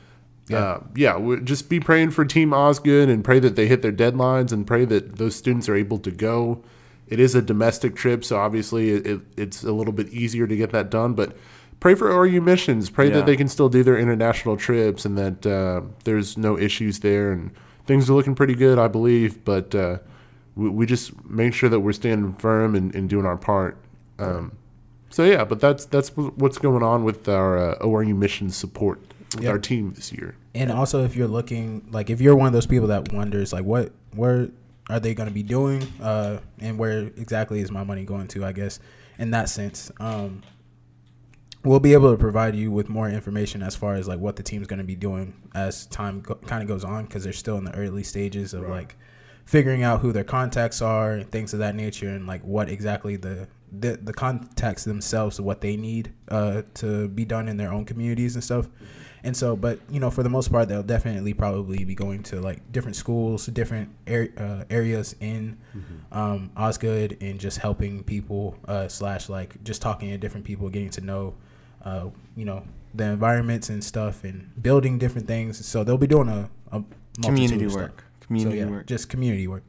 Yeah, 0.50 0.60
uh, 0.60 0.84
yeah. 0.96 1.18
we 1.18 1.42
just 1.42 1.68
be 1.68 1.81
praying 1.81 2.12
for 2.12 2.24
Team 2.24 2.54
Osgood 2.54 3.10
and 3.10 3.22
pray 3.22 3.38
that 3.40 3.58
they 3.58 3.68
hit 3.68 3.81
their 3.81 3.92
deadlines 3.92 4.54
and 4.54 4.66
pray 4.66 4.86
that 4.86 5.18
those 5.18 5.36
students 5.36 5.68
are 5.68 5.75
able 5.75 5.98
to 6.00 6.10
go. 6.10 6.64
It 7.06 7.19
is 7.19 7.36
a 7.36 7.42
domestic 7.42 7.98
trip, 7.98 8.24
so 8.24 8.38
obviously 8.38 8.92
it, 8.92 9.06
it, 9.06 9.22
it's 9.36 9.64
a 9.66 9.74
little 9.74 9.92
bit 9.92 10.08
easier 10.08 10.48
to 10.48 10.56
get 10.56 10.72
that 10.72 10.90
done. 10.90 11.16
But 11.16 11.36
pray 11.79 11.95
for 11.95 12.09
ORU 12.09 12.41
missions. 12.44 12.89
Pray 12.89 13.07
Yeah. 13.09 13.15
that 13.15 13.25
they 13.25 13.35
can 13.35 13.47
still 13.47 13.69
do 13.69 13.83
their 13.83 13.97
international 13.97 14.57
trips 14.57 15.06
and 15.06 15.18
that 15.18 15.45
uh, 15.45 15.81
there's 16.03 16.38
no 16.38 16.57
issues 16.57 17.00
there 17.00 17.31
and 17.31 17.51
things 17.85 18.09
are 18.09 18.13
looking 18.13 18.35
pretty 18.35 18.56
good, 18.56 18.77
I 18.79 18.88
believe. 18.88 19.44
But 19.45 19.74
uh, 19.75 19.97
we, 20.56 20.69
we 20.69 20.85
just 20.85 21.12
make 21.29 21.53
sure 21.53 21.69
that 21.69 21.79
we're 21.79 21.94
standing 21.94 22.33
firm 22.33 22.75
and, 22.75 22.94
and 22.95 23.09
doing 23.09 23.25
our 23.25 23.38
part. 23.38 23.77
Um, 24.19 24.53
so 25.09 25.24
yeah, 25.24 25.44
but 25.45 25.59
that's 25.59 25.85
that's 25.85 26.09
what's 26.15 26.57
going 26.57 26.83
on 26.83 27.03
with 27.03 27.29
our 27.29 27.57
uh, 27.57 27.80
ORU 27.80 28.15
mission 28.15 28.50
support 28.50 29.00
with 29.35 29.44
Yeah. 29.44 29.51
our 29.51 29.59
team 29.59 29.94
this 29.94 30.12
year. 30.12 30.35
And 30.56 30.71
also, 30.71 31.03
if 31.06 31.15
you're 31.15 31.27
looking, 31.27 31.85
like, 31.91 32.09
if 32.09 32.19
you're 32.19 32.35
one 32.35 32.47
of 32.47 32.53
those 32.53 32.65
people 32.65 32.88
that 32.88 33.13
wonders, 33.13 33.53
like, 33.53 33.63
what, 33.63 33.91
where 34.15 34.50
are 34.89 35.00
they 35.00 35.13
going 35.13 35.30
to 35.30 35.33
be 35.33 35.44
doing, 35.44 35.83
uh, 36.01 36.39
and 36.59 36.80
where 36.80 37.01
exactly 37.15 37.59
is 37.59 37.69
my 37.69 37.83
money 37.83 38.03
going 38.06 38.27
to? 38.30 38.44
I 38.44 38.53
guess, 38.53 38.80
in 39.19 39.30
that 39.31 39.50
sense, 39.50 39.91
um, 40.00 40.41
we'll 41.68 41.80
be 41.80 41.94
able 41.94 42.12
to 42.12 42.18
provide 42.18 42.56
you 42.56 42.72
with 42.72 42.90
more 42.90 43.10
information 43.10 43.62
as 43.62 43.75
far 43.75 43.96
as 43.96 44.08
like 44.08 44.19
what 44.19 44.36
the 44.36 44.44
team's 44.44 44.68
going 44.68 44.80
to 44.80 44.86
be 44.86 44.96
doing 44.96 45.34
as 45.54 45.86
time 45.88 46.22
go- 46.22 46.36
kind 46.36 46.62
of 46.62 46.68
goes 46.68 46.84
on, 46.84 47.06
because 47.06 47.24
they're 47.24 47.34
still 47.34 47.58
in 47.58 47.66
the 47.66 47.75
early 47.75 48.04
stages 48.04 48.54
of 48.54 48.64
like 48.69 48.96
figuring 49.46 49.84
out 49.84 50.02
who 50.02 50.12
their 50.12 50.24
contacts 50.24 50.81
are 50.81 51.14
and 51.14 51.31
things 51.31 51.54
of 51.54 51.60
that 51.60 51.75
nature, 51.75 52.10
and 52.10 52.28
like 52.28 52.42
what 52.44 52.69
exactly 52.69 53.16
the 53.16 53.48
the, 53.80 53.98
the 53.98 54.14
contacts 54.14 54.86
themselves, 54.86 55.42
what 55.42 55.60
they 55.60 55.75
need 55.75 56.14
uh, 56.30 56.62
to 56.75 57.10
be 57.10 57.25
done 57.25 57.50
in 57.50 57.58
their 57.58 57.72
own 57.74 57.84
communities 57.84 58.36
and 58.36 58.44
stuff. 58.44 58.69
And 59.24 59.36
so, 59.36 59.58
but 59.58 59.80
you 59.90 60.00
know, 60.00 60.10
for 60.10 60.24
the 60.24 60.30
most 60.30 60.52
part, 60.52 60.69
they'll 60.69 60.84
definitely 60.84 61.34
probably 61.34 61.84
be 61.84 61.96
going 61.96 62.24
to 62.24 62.40
like 62.40 62.72
different 62.72 62.96
schools, 62.96 63.48
different 63.48 63.90
ar- 64.08 64.30
uh, 64.38 64.64
areas 64.69 65.16
in 65.19 65.58
um, 66.14 66.52
Osgood, 66.56 67.18
and 67.19 67.40
just 67.40 67.58
helping 67.58 68.04
people 68.04 68.56
uh, 68.69 68.88
slash 68.88 69.28
like 69.28 69.62
just 69.66 69.81
talking 69.81 70.12
to 70.12 70.18
different 70.18 70.46
people, 70.46 70.69
getting 70.69 70.92
to 70.92 71.02
know, 71.02 71.36
uh, 71.88 72.10
you 72.36 72.45
know, 72.45 72.60
the 72.94 73.06
environments 73.06 73.69
and 73.69 73.84
stuff, 73.84 74.24
and 74.24 74.51
building 74.62 74.98
different 74.98 75.28
things. 75.28 75.66
So 75.66 75.84
they'll 75.84 75.98
be 75.98 76.07
doing 76.16 76.30
a, 76.30 76.50
a 76.72 76.84
Community 77.24 77.68
work. 77.68 78.04
Community 78.19 78.60
so, 78.60 78.66
yeah, 78.66 78.72
work. 78.72 78.86
just 78.86 79.10
community 79.10 79.48
work. 79.48 79.63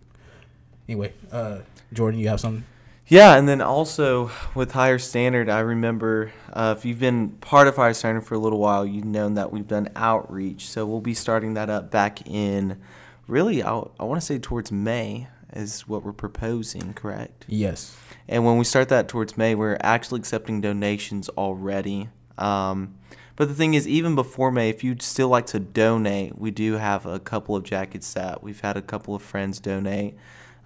Anyway, 0.89 1.13
uh, 1.33 1.61
Jordan, 1.93 2.21
you 2.21 2.29
have 2.29 2.41
something? 2.41 2.65
Yeah, 3.07 3.37
and 3.37 3.49
then 3.49 3.63
also 3.63 4.31
with 4.55 4.73
Higher 4.73 4.99
Standard, 4.99 5.49
I 5.49 5.61
remember 5.61 6.31
uh, 6.53 6.75
if 6.77 6.85
you've 6.85 6.99
been 6.99 7.31
part 7.41 7.67
of 7.67 7.77
Higher 7.77 7.95
Standard 7.95 8.27
for 8.27 8.35
a 8.35 8.39
little 8.39 8.59
while, 8.59 8.85
you've 8.85 9.07
known 9.07 9.35
that 9.35 9.51
we've 9.51 9.67
done 9.67 9.89
outreach. 9.97 10.69
So 10.69 10.85
we'll 10.85 11.01
be 11.01 11.15
starting 11.15 11.55
that 11.55 11.71
up 11.71 11.91
back 11.91 12.27
in, 12.29 12.79
really, 13.27 13.63
I, 13.63 13.83
I 13.99 14.05
want 14.05 14.21
to 14.21 14.27
say 14.27 14.39
towards 14.39 14.71
May 14.71 15.29
is 15.53 15.89
what 15.89 16.05
we're 16.05 16.13
proposing, 16.13 16.95
correct? 16.95 17.45
Yes. 17.49 17.97
And 18.29 18.45
when 18.45 18.59
we 18.59 18.65
start 18.65 18.89
that 18.91 19.09
towards 19.09 19.37
May, 19.37 19.55
we're 19.55 19.79
actually 19.81 20.21
accepting 20.21 20.61
donations 20.61 21.29
already. 21.31 22.09
Um, 22.37 22.95
but 23.37 23.49
the 23.49 23.55
thing 23.55 23.75
is, 23.75 23.87
even 23.87 24.15
before 24.15 24.51
May, 24.51 24.69
if 24.69 24.83
you'd 24.83 25.01
still 25.01 25.29
like 25.29 25.47
to 25.47 25.61
donate, 25.61 26.37
we 26.37 26.51
do 26.51 26.75
have 26.75 27.07
a 27.07 27.19
couple 27.19 27.55
of 27.55 27.63
jackets 27.63 28.13
that 28.15 28.43
we've 28.43 28.61
had 28.61 28.77
a 28.77 28.83
couple 28.83 29.15
of 29.15 29.23
friends 29.23 29.61
donate, 29.61 30.17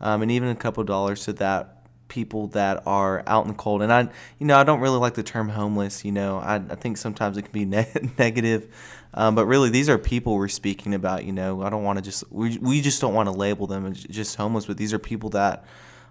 um, 0.01 0.23
and 0.23 0.31
even 0.31 0.49
a 0.49 0.57
couple 0.57 0.81
of 0.81 0.87
dollars 0.87 1.25
to 1.25 1.33
that 1.35 1.82
people 2.13 2.49
that 2.49 2.83
are 2.87 3.23
out 3.27 3.47
in 3.47 3.49
the 3.49 3.57
cold. 3.57 3.81
And 3.81 3.91
I, 3.91 4.03
you 4.39 4.47
know, 4.47 4.59
I 4.59 4.65
don't 4.65 4.81
really 4.81 4.99
like 4.99 5.15
the 5.15 5.23
term 5.23 5.49
homeless. 5.49 6.05
You 6.05 6.13
know, 6.13 6.37
I, 6.37 6.57
I 6.57 6.75
think 6.75 6.99
sometimes 6.99 7.39
it 7.39 7.43
can 7.43 7.53
be 7.53 7.65
ne- 7.65 8.11
negative, 8.19 8.69
um, 9.15 9.35
but 9.35 9.47
really 9.47 9.71
these 9.71 9.89
are 9.89 9.97
people 9.97 10.37
we're 10.37 10.49
speaking 10.49 10.93
about. 10.93 11.25
You 11.25 11.33
know, 11.33 11.63
I 11.63 11.71
don't 11.71 11.83
want 11.83 11.97
to 11.97 12.05
just 12.05 12.31
we 12.31 12.59
we 12.59 12.83
just 12.83 13.01
don't 13.01 13.15
want 13.15 13.29
to 13.29 13.33
label 13.33 13.67
them 13.67 13.87
as 13.87 14.03
just 14.05 14.37
homeless, 14.37 14.67
but 14.67 14.77
these 14.77 14.93
are 14.93 14.99
people 14.99 15.31
that 15.31 15.65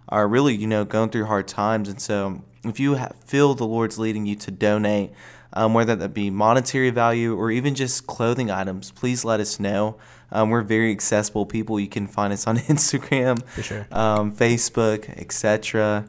are 0.09 0.27
really, 0.27 0.55
you 0.55 0.65
know, 0.65 0.83
going 0.83 1.11
through 1.11 1.25
hard 1.25 1.47
times. 1.47 1.87
And 1.87 2.01
so, 2.01 2.41
if 2.65 2.79
you 2.79 2.95
ha- 2.95 3.11
feel 3.23 3.53
the 3.53 3.67
Lord's 3.67 3.99
leading 3.99 4.25
you 4.25 4.35
to 4.37 4.49
donate, 4.49 5.11
um, 5.53 5.75
whether 5.75 5.95
that 5.95 6.15
be 6.15 6.31
monetary 6.31 6.89
value 6.89 7.35
or 7.35 7.51
even 7.51 7.75
just 7.75 8.07
clothing 8.07 8.49
items, 8.49 8.89
please 8.89 9.23
let 9.23 9.39
us 9.39 9.59
know. 9.59 9.97
Um, 10.31 10.49
we're 10.49 10.61
very 10.61 10.91
accessible 10.91 11.45
people. 11.45 11.79
You 11.79 11.87
can 11.89 12.07
find 12.07 12.31
us 12.31 12.47
on 12.47 12.57
Instagram, 12.73 13.43
For 13.47 13.61
sure. 13.63 13.87
um, 13.91 14.33
Facebook, 14.35 15.09
etc. 15.19 16.05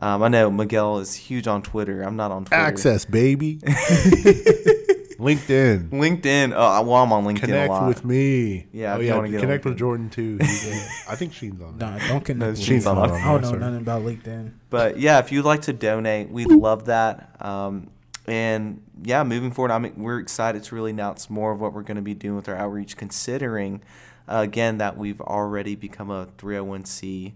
Um, 0.00 0.22
I 0.22 0.28
know 0.28 0.50
Miguel 0.50 0.98
is 0.98 1.14
huge 1.14 1.46
on 1.46 1.62
Twitter. 1.62 2.02
I'm 2.02 2.16
not 2.16 2.30
on 2.30 2.44
Twitter. 2.44 2.60
Access, 2.62 3.04
baby. 3.04 3.56
LinkedIn. 5.18 5.90
LinkedIn. 5.90 6.52
Oh, 6.54 6.82
well, 6.82 6.94
I'm 7.02 7.12
on 7.12 7.24
LinkedIn 7.24 7.36
a 7.36 7.46
Connect 7.46 7.70
lot. 7.70 7.86
with 7.88 8.04
me. 8.04 8.66
Yeah, 8.72 8.94
Oh, 8.94 8.96
if 8.96 9.02
you 9.02 9.08
yeah. 9.08 9.14
wanna 9.16 9.28
get 9.28 9.36
on 9.36 9.40
Connect 9.42 9.64
with 9.64 9.78
Jordan 9.78 10.10
too. 10.10 10.38
He's, 10.40 11.04
I 11.08 11.14
think 11.16 11.32
Sheen's 11.32 11.60
on. 11.62 11.78
Nah, 11.78 11.98
don't 12.08 12.24
connect. 12.24 12.40
No, 12.40 12.48
with 12.50 12.58
she's 12.58 12.84
me. 12.84 12.90
on 12.90 12.98
on 12.98 13.10
I 13.12 13.32
don't 13.40 13.42
know 13.42 13.58
nothing 13.58 13.76
about 13.82 14.02
LinkedIn. 14.02 14.52
But 14.70 14.98
yeah, 14.98 15.18
if 15.20 15.30
you'd 15.30 15.44
like 15.44 15.62
to 15.62 15.72
donate, 15.72 16.30
we'd 16.30 16.48
love 16.50 16.86
that. 16.86 17.36
Um, 17.40 17.90
and 18.26 18.82
yeah, 19.02 19.24
moving 19.24 19.50
forward, 19.50 19.70
I'm, 19.72 19.92
we're 19.96 20.18
excited 20.20 20.62
to 20.64 20.74
really 20.74 20.90
announce 20.92 21.28
more 21.28 21.52
of 21.52 21.60
what 21.60 21.72
we're 21.72 21.82
going 21.82 21.96
to 21.96 22.02
be 22.02 22.14
doing 22.14 22.36
with 22.36 22.48
our 22.48 22.56
outreach, 22.56 22.96
considering, 22.96 23.82
uh, 24.28 24.40
again, 24.44 24.78
that 24.78 24.96
we've 24.96 25.20
already 25.20 25.74
become 25.74 26.10
a 26.10 26.26
301c 26.38 27.32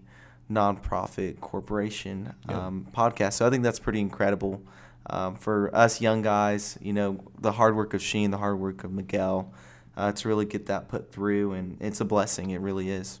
nonprofit 0.51 1.39
corporation 1.39 2.33
um, 2.47 2.87
podcast. 2.95 3.33
So 3.33 3.45
I 3.45 3.49
think 3.49 3.63
that's 3.63 3.79
pretty 3.79 3.99
incredible 3.99 4.61
um, 5.09 5.35
for 5.35 5.73
us 5.75 6.01
young 6.01 6.21
guys, 6.21 6.77
you 6.81 6.93
know, 6.93 7.19
the 7.39 7.53
hard 7.53 7.75
work 7.75 7.93
of 7.93 8.01
Sheen, 8.01 8.31
the 8.31 8.37
hard 8.37 8.59
work 8.59 8.83
of 8.83 8.91
Miguel, 8.91 9.53
uh, 9.95 10.11
to 10.13 10.27
really 10.27 10.45
get 10.45 10.67
that 10.67 10.87
put 10.87 11.11
through. 11.11 11.53
And 11.53 11.77
it's 11.79 11.99
a 12.01 12.05
blessing. 12.05 12.51
It 12.51 12.61
really 12.61 12.89
is. 12.89 13.19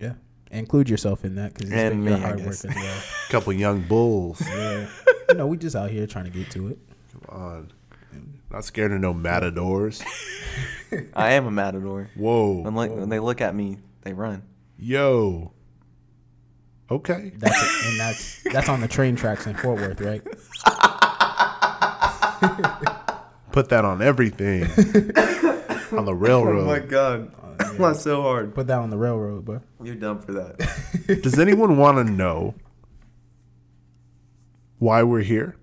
Yeah. 0.00 0.14
Include 0.50 0.88
yourself 0.88 1.24
in 1.24 1.34
that 1.36 1.54
because 1.54 1.70
it's 1.70 1.76
And 1.78 1.90
been 1.90 2.04
me, 2.04 2.10
your 2.12 2.18
I 2.18 2.22
hard 2.22 2.36
work 2.38 2.46
guess. 2.46 2.64
as 2.64 2.74
well. 2.74 3.02
couple 3.30 3.52
young 3.52 3.82
bulls. 3.82 4.40
Yeah. 4.40 4.88
you 5.28 5.34
know, 5.34 5.46
we 5.46 5.56
just 5.56 5.74
out 5.74 5.90
here 5.90 6.06
trying 6.06 6.24
to 6.26 6.30
get 6.30 6.50
to 6.52 6.68
it. 6.68 6.78
Come 7.28 7.42
on. 7.42 7.72
Not 8.50 8.64
scared 8.64 8.92
of 8.92 9.00
no 9.00 9.12
matadors. 9.12 10.02
I 11.14 11.32
am 11.32 11.46
a 11.46 11.50
matador. 11.50 12.10
Whoa. 12.16 12.62
When, 12.62 12.74
like, 12.74 12.90
when 12.92 13.08
they 13.08 13.18
look 13.18 13.40
at 13.40 13.54
me, 13.54 13.78
they 14.02 14.12
run. 14.12 14.42
Yo. 14.78 15.52
Okay. 16.90 17.32
That's 17.36 17.62
it. 17.62 17.90
and 17.90 18.00
that's 18.00 18.42
that's 18.44 18.68
on 18.68 18.80
the 18.80 18.88
train 18.88 19.16
tracks 19.16 19.46
in 19.46 19.54
Fort 19.54 19.80
Worth, 19.80 20.00
right? 20.00 20.22
Put 23.52 23.70
that 23.70 23.84
on 23.84 24.02
everything. 24.02 24.64
on 25.98 26.04
the 26.04 26.14
railroad. 26.14 26.62
Oh 26.62 26.66
my 26.66 26.78
god, 26.78 27.32
oh, 27.60 27.72
that's 27.78 28.02
so 28.02 28.22
hard. 28.22 28.54
Put 28.54 28.68
that 28.68 28.78
on 28.78 28.90
the 28.90 28.98
railroad, 28.98 29.44
bro. 29.44 29.60
You're 29.82 29.94
dumb 29.96 30.20
for 30.20 30.32
that. 30.34 31.20
Does 31.22 31.38
anyone 31.38 31.76
want 31.76 32.06
to 32.06 32.12
know 32.12 32.54
why 34.78 35.02
we're 35.02 35.22
here? 35.22 35.56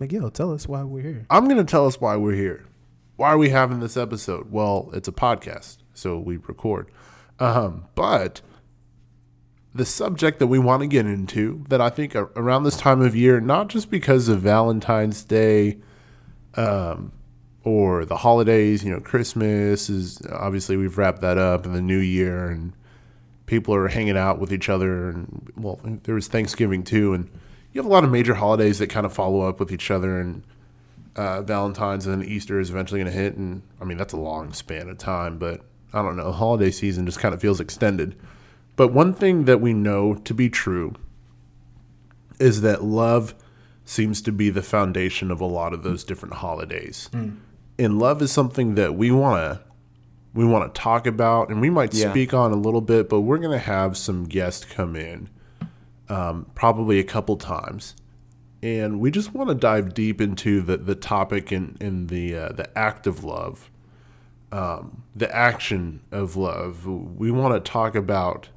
Miguel, 0.00 0.30
tell 0.30 0.52
us 0.52 0.66
why 0.66 0.82
we're 0.82 1.02
here. 1.02 1.26
I'm 1.30 1.44
going 1.44 1.56
to 1.56 1.64
tell 1.64 1.86
us 1.86 2.00
why 2.00 2.16
we're 2.16 2.34
here. 2.34 2.66
Why 3.16 3.28
are 3.28 3.38
we 3.38 3.50
having 3.50 3.80
this 3.80 3.96
episode? 3.96 4.50
Well, 4.50 4.90
it's 4.92 5.06
a 5.06 5.12
podcast, 5.12 5.78
so 5.94 6.18
we 6.18 6.38
record. 6.38 6.90
Um, 7.38 7.84
but 7.94 8.40
the 9.74 9.84
subject 9.84 10.38
that 10.40 10.48
we 10.48 10.58
want 10.58 10.82
to 10.82 10.86
get 10.86 11.06
into 11.06 11.64
that 11.68 11.80
I 11.80 11.90
think 11.90 12.14
around 12.14 12.64
this 12.64 12.76
time 12.76 13.00
of 13.02 13.14
year, 13.14 13.40
not 13.40 13.68
just 13.68 13.90
because 13.90 14.28
of 14.28 14.40
Valentine's 14.40 15.24
Day 15.24 15.78
um, 16.54 17.12
or 17.64 18.04
the 18.04 18.16
holidays, 18.16 18.84
you 18.84 18.92
know, 18.92 19.00
Christmas 19.00 19.88
is 19.88 20.20
obviously 20.32 20.76
we've 20.76 20.98
wrapped 20.98 21.20
that 21.22 21.38
up 21.38 21.66
and 21.66 21.74
the 21.74 21.82
new 21.82 21.98
year 21.98 22.48
and 22.48 22.72
people 23.46 23.74
are 23.74 23.88
hanging 23.88 24.16
out 24.16 24.38
with 24.38 24.52
each 24.52 24.68
other 24.68 25.08
and 25.10 25.52
well, 25.56 25.80
there 26.04 26.14
was 26.14 26.28
Thanksgiving 26.28 26.82
too. 26.82 27.14
And 27.14 27.30
you 27.74 27.80
have 27.82 27.86
a 27.86 27.92
lot 27.92 28.04
of 28.04 28.10
major 28.10 28.34
holidays 28.34 28.78
that 28.78 28.86
kind 28.88 29.04
of 29.04 29.12
follow 29.12 29.42
up 29.42 29.58
with 29.60 29.70
each 29.72 29.90
other 29.90 30.18
and 30.20 30.42
uh, 31.16 31.42
Valentine's 31.42 32.06
and 32.06 32.22
then 32.22 32.28
Easter 32.28 32.58
is 32.60 32.70
eventually 32.70 33.00
going 33.00 33.12
to 33.12 33.18
hit. 33.18 33.36
And 33.36 33.62
I 33.80 33.84
mean, 33.84 33.98
that's 33.98 34.12
a 34.12 34.16
long 34.16 34.52
span 34.52 34.88
of 34.88 34.96
time, 34.98 35.38
but 35.38 35.60
I 35.92 36.00
don't 36.02 36.16
know. 36.16 36.32
Holiday 36.32 36.70
season 36.70 37.04
just 37.04 37.18
kind 37.18 37.34
of 37.34 37.40
feels 37.40 37.60
extended. 37.60 38.16
But 38.76 38.88
one 38.92 39.12
thing 39.12 39.44
that 39.44 39.60
we 39.60 39.72
know 39.74 40.14
to 40.14 40.34
be 40.34 40.48
true 40.48 40.94
is 42.40 42.62
that 42.62 42.82
love 42.82 43.34
seems 43.84 44.22
to 44.22 44.32
be 44.32 44.50
the 44.50 44.62
foundation 44.62 45.30
of 45.30 45.40
a 45.40 45.44
lot 45.44 45.72
of 45.72 45.82
those 45.82 46.04
different 46.04 46.34
holidays. 46.36 47.10
And 47.78 47.98
love 47.98 48.22
is 48.22 48.32
something 48.32 48.74
that 48.76 48.94
we 48.94 49.10
want 49.10 49.36
to 49.58 49.64
we 50.32 50.44
want 50.44 50.74
to 50.74 50.80
talk 50.80 51.06
about 51.06 51.48
and 51.50 51.60
we 51.60 51.70
might 51.70 51.94
Yeah. 51.94 52.10
speak 52.10 52.34
on 52.34 52.50
a 52.50 52.56
little 52.56 52.80
bit, 52.80 53.08
but 53.08 53.20
we're 53.20 53.38
going 53.38 53.52
to 53.56 53.64
have 53.64 53.96
some 53.96 54.24
guests 54.24 54.64
come 54.64 54.96
in 54.96 55.28
um, 56.08 56.46
probably 56.54 56.98
a 56.98 57.04
couple 57.04 57.36
times. 57.36 57.94
And 58.62 58.98
we 58.98 59.10
just 59.10 59.34
want 59.34 59.48
to 59.50 59.54
dive 59.54 59.92
deep 59.92 60.20
into 60.20 60.62
the, 60.62 60.78
the 60.78 60.94
topic 60.94 61.52
and, 61.52 61.76
and 61.82 62.08
the 62.08 62.34
uh, 62.34 62.48
the 62.52 62.78
act 62.78 63.06
of 63.06 63.22
love, 63.22 63.70
um, 64.52 65.02
the 65.14 65.34
action 65.34 66.00
of 66.10 66.36
love. 66.36 66.86
We 66.86 67.30
want 67.30 67.62
to 67.62 67.70
talk 67.70 67.94
about 67.94 68.48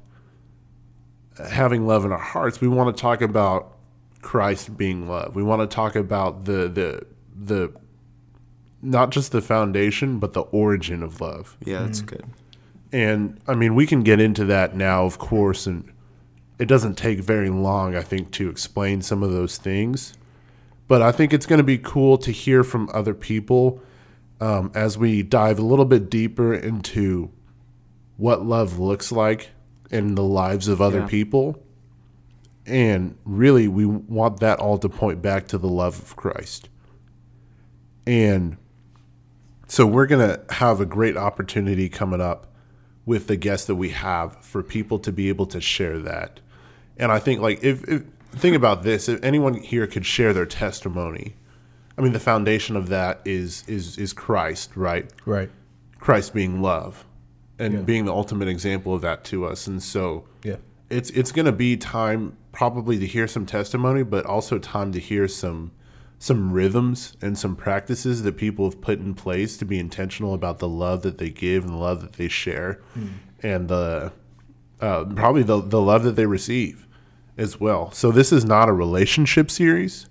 having 1.50 1.86
love 1.86 2.06
in 2.06 2.12
our 2.12 2.18
hearts. 2.18 2.60
We 2.60 2.68
want 2.68 2.96
to 2.96 3.00
talk 3.00 3.20
about 3.20 3.76
Christ 4.22 4.78
being 4.78 5.06
love. 5.06 5.36
We 5.36 5.42
want 5.42 5.68
to 5.68 5.74
talk 5.74 5.94
about 5.94 6.46
the 6.46 6.68
the 6.68 7.06
the 7.36 7.72
not 8.80 9.10
just 9.10 9.32
the 9.32 9.42
foundation, 9.42 10.18
but 10.18 10.32
the 10.32 10.42
origin 10.42 11.02
of 11.02 11.20
love. 11.20 11.56
Yeah, 11.64 11.80
that's 11.82 12.00
good. 12.00 12.24
And 12.92 13.38
I 13.46 13.54
mean, 13.54 13.74
we 13.74 13.86
can 13.86 14.02
get 14.02 14.20
into 14.20 14.44
that 14.46 14.74
now, 14.74 15.04
of 15.04 15.18
course, 15.18 15.66
and 15.66 15.92
it 16.58 16.66
doesn't 16.66 16.96
take 16.96 17.20
very 17.20 17.50
long, 17.50 17.94
I 17.94 18.02
think, 18.02 18.30
to 18.32 18.50
explain 18.50 19.02
some 19.02 19.22
of 19.22 19.30
those 19.32 19.56
things. 19.58 20.14
But 20.88 21.02
I 21.02 21.12
think 21.12 21.32
it's 21.32 21.46
going 21.46 21.58
to 21.58 21.64
be 21.64 21.78
cool 21.78 22.18
to 22.18 22.30
hear 22.30 22.64
from 22.64 22.88
other 22.92 23.14
people 23.14 23.82
um, 24.40 24.72
as 24.74 24.96
we 24.96 25.22
dive 25.22 25.58
a 25.58 25.62
little 25.62 25.84
bit 25.84 26.08
deeper 26.10 26.54
into 26.54 27.30
what 28.16 28.44
love 28.44 28.78
looks 28.78 29.12
like 29.12 29.50
in 29.90 30.14
the 30.14 30.22
lives 30.22 30.68
of 30.68 30.80
other 30.80 31.00
Yeah. 31.00 31.06
people. 31.06 31.62
And 32.66 33.16
really, 33.24 33.68
we 33.68 33.86
want 33.86 34.40
that 34.40 34.58
all 34.58 34.78
to 34.78 34.88
point 34.88 35.22
back 35.22 35.46
to 35.48 35.58
the 35.58 35.68
love 35.68 35.98
of 35.98 36.16
Christ. 36.16 36.68
And 38.06 38.56
so 39.66 39.86
we're 39.86 40.06
going 40.06 40.26
to 40.26 40.54
have 40.54 40.80
a 40.80 40.86
great 40.86 41.16
opportunity 41.16 41.88
coming 41.88 42.20
up 42.20 42.52
with 43.06 43.26
the 43.26 43.36
guests 43.36 43.66
that 43.66 43.76
we 43.76 43.90
have 43.90 44.36
for 44.44 44.62
people 44.62 44.98
to 45.00 45.12
be 45.12 45.28
able 45.28 45.46
to 45.46 45.60
share 45.60 45.98
that. 45.98 46.40
And 46.98 47.12
I 47.12 47.18
think 47.18 47.40
like 47.40 47.62
if, 47.62 47.86
if 47.88 48.02
think 48.32 48.56
about 48.56 48.82
this, 48.82 49.08
if 49.08 49.22
anyone 49.22 49.54
here 49.54 49.86
could 49.86 50.04
share 50.04 50.32
their 50.32 50.46
testimony, 50.46 51.34
I 51.96 52.02
mean 52.02 52.12
the 52.12 52.20
foundation 52.20 52.76
of 52.76 52.88
that 52.88 53.20
is 53.24 53.64
is 53.66 53.98
is 53.98 54.12
Christ, 54.12 54.76
right? 54.76 55.10
Right. 55.24 55.50
Christ 55.98 56.34
being 56.34 56.60
love 56.62 57.04
and 57.58 57.74
Yeah. 57.74 57.80
being 57.80 58.04
the 58.04 58.12
ultimate 58.12 58.48
example 58.48 58.94
of 58.94 59.02
that 59.02 59.24
to 59.24 59.44
us. 59.44 59.66
And 59.66 59.82
so 59.82 60.24
Yeah. 60.44 60.56
it's 60.90 61.10
it's 61.10 61.32
going 61.32 61.46
to 61.46 61.52
be 61.52 61.76
time 61.76 62.36
probably 62.52 62.98
to 62.98 63.06
hear 63.06 63.26
some 63.28 63.46
testimony, 63.46 64.02
but 64.02 64.26
also 64.26 64.58
time 64.58 64.92
to 64.92 64.98
hear 65.00 65.28
some 65.28 65.70
some 66.20 66.52
rhythms 66.52 67.16
and 67.22 67.38
some 67.38 67.54
practices 67.54 68.24
that 68.24 68.36
people 68.36 68.64
have 68.64 68.80
put 68.80 68.98
in 68.98 69.14
place 69.14 69.56
to 69.56 69.64
be 69.64 69.78
intentional 69.78 70.34
about 70.34 70.58
the 70.58 70.68
love 70.68 71.02
that 71.02 71.18
they 71.18 71.30
give 71.30 71.62
and 71.64 71.72
the 71.72 71.76
love 71.78 72.00
that 72.00 72.14
they 72.14 72.26
share, 72.26 72.80
and 73.40 73.68
the 73.68 74.10
uh, 74.80 75.04
probably 75.04 75.44
the 75.44 75.60
the 75.60 75.80
love 75.80 76.02
that 76.02 76.16
they 76.16 76.26
receive 76.26 76.86
as 77.38 77.58
well. 77.60 77.90
So 77.92 78.10
this 78.10 78.32
is 78.32 78.44
not 78.44 78.68
a 78.68 78.72
relationship 78.72 79.50
series, 79.50 80.06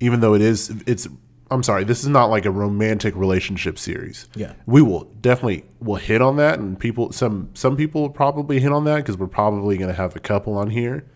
even 0.00 0.20
though 0.20 0.34
it 0.34 0.42
is. 0.42 0.70
It's 0.86 1.08
I'm 1.50 1.62
sorry, 1.62 1.82
this 1.84 2.02
is 2.02 2.08
not 2.08 2.26
like 2.26 2.44
a 2.44 2.50
romantic 2.50 3.16
relationship 3.16 3.78
series. 3.78 4.28
Yeah. 4.36 4.52
we 4.66 4.82
will 4.82 5.04
definitely 5.22 5.64
will 5.80 5.96
hit 5.96 6.20
on 6.20 6.36
that, 6.36 6.58
and 6.58 6.78
people 6.78 7.10
some 7.10 7.48
some 7.54 7.74
people 7.76 8.02
will 8.02 8.10
probably 8.10 8.60
hit 8.60 8.70
on 8.70 8.84
that 8.84 8.96
because 8.96 9.16
we're 9.16 9.28
probably 9.28 9.78
going 9.78 9.88
to 9.88 9.96
have 9.96 10.14
a 10.14 10.20
couple 10.20 10.58
on 10.58 10.68
here, 10.68 11.06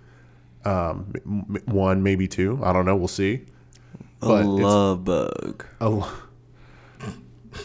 um, 0.64 1.12
m- 1.26 1.44
m- 1.54 1.62
one 1.66 2.02
maybe 2.02 2.26
two. 2.26 2.59
I 2.62 2.73
don't 2.73 2.87
know. 2.87 2.97
We'll 2.97 3.09
see. 3.09 3.44
A 4.23 4.26
But 4.26 4.40
it's- 4.40 4.61
love 4.62 5.04
bug. 5.04 5.66
Oh, 5.82 6.23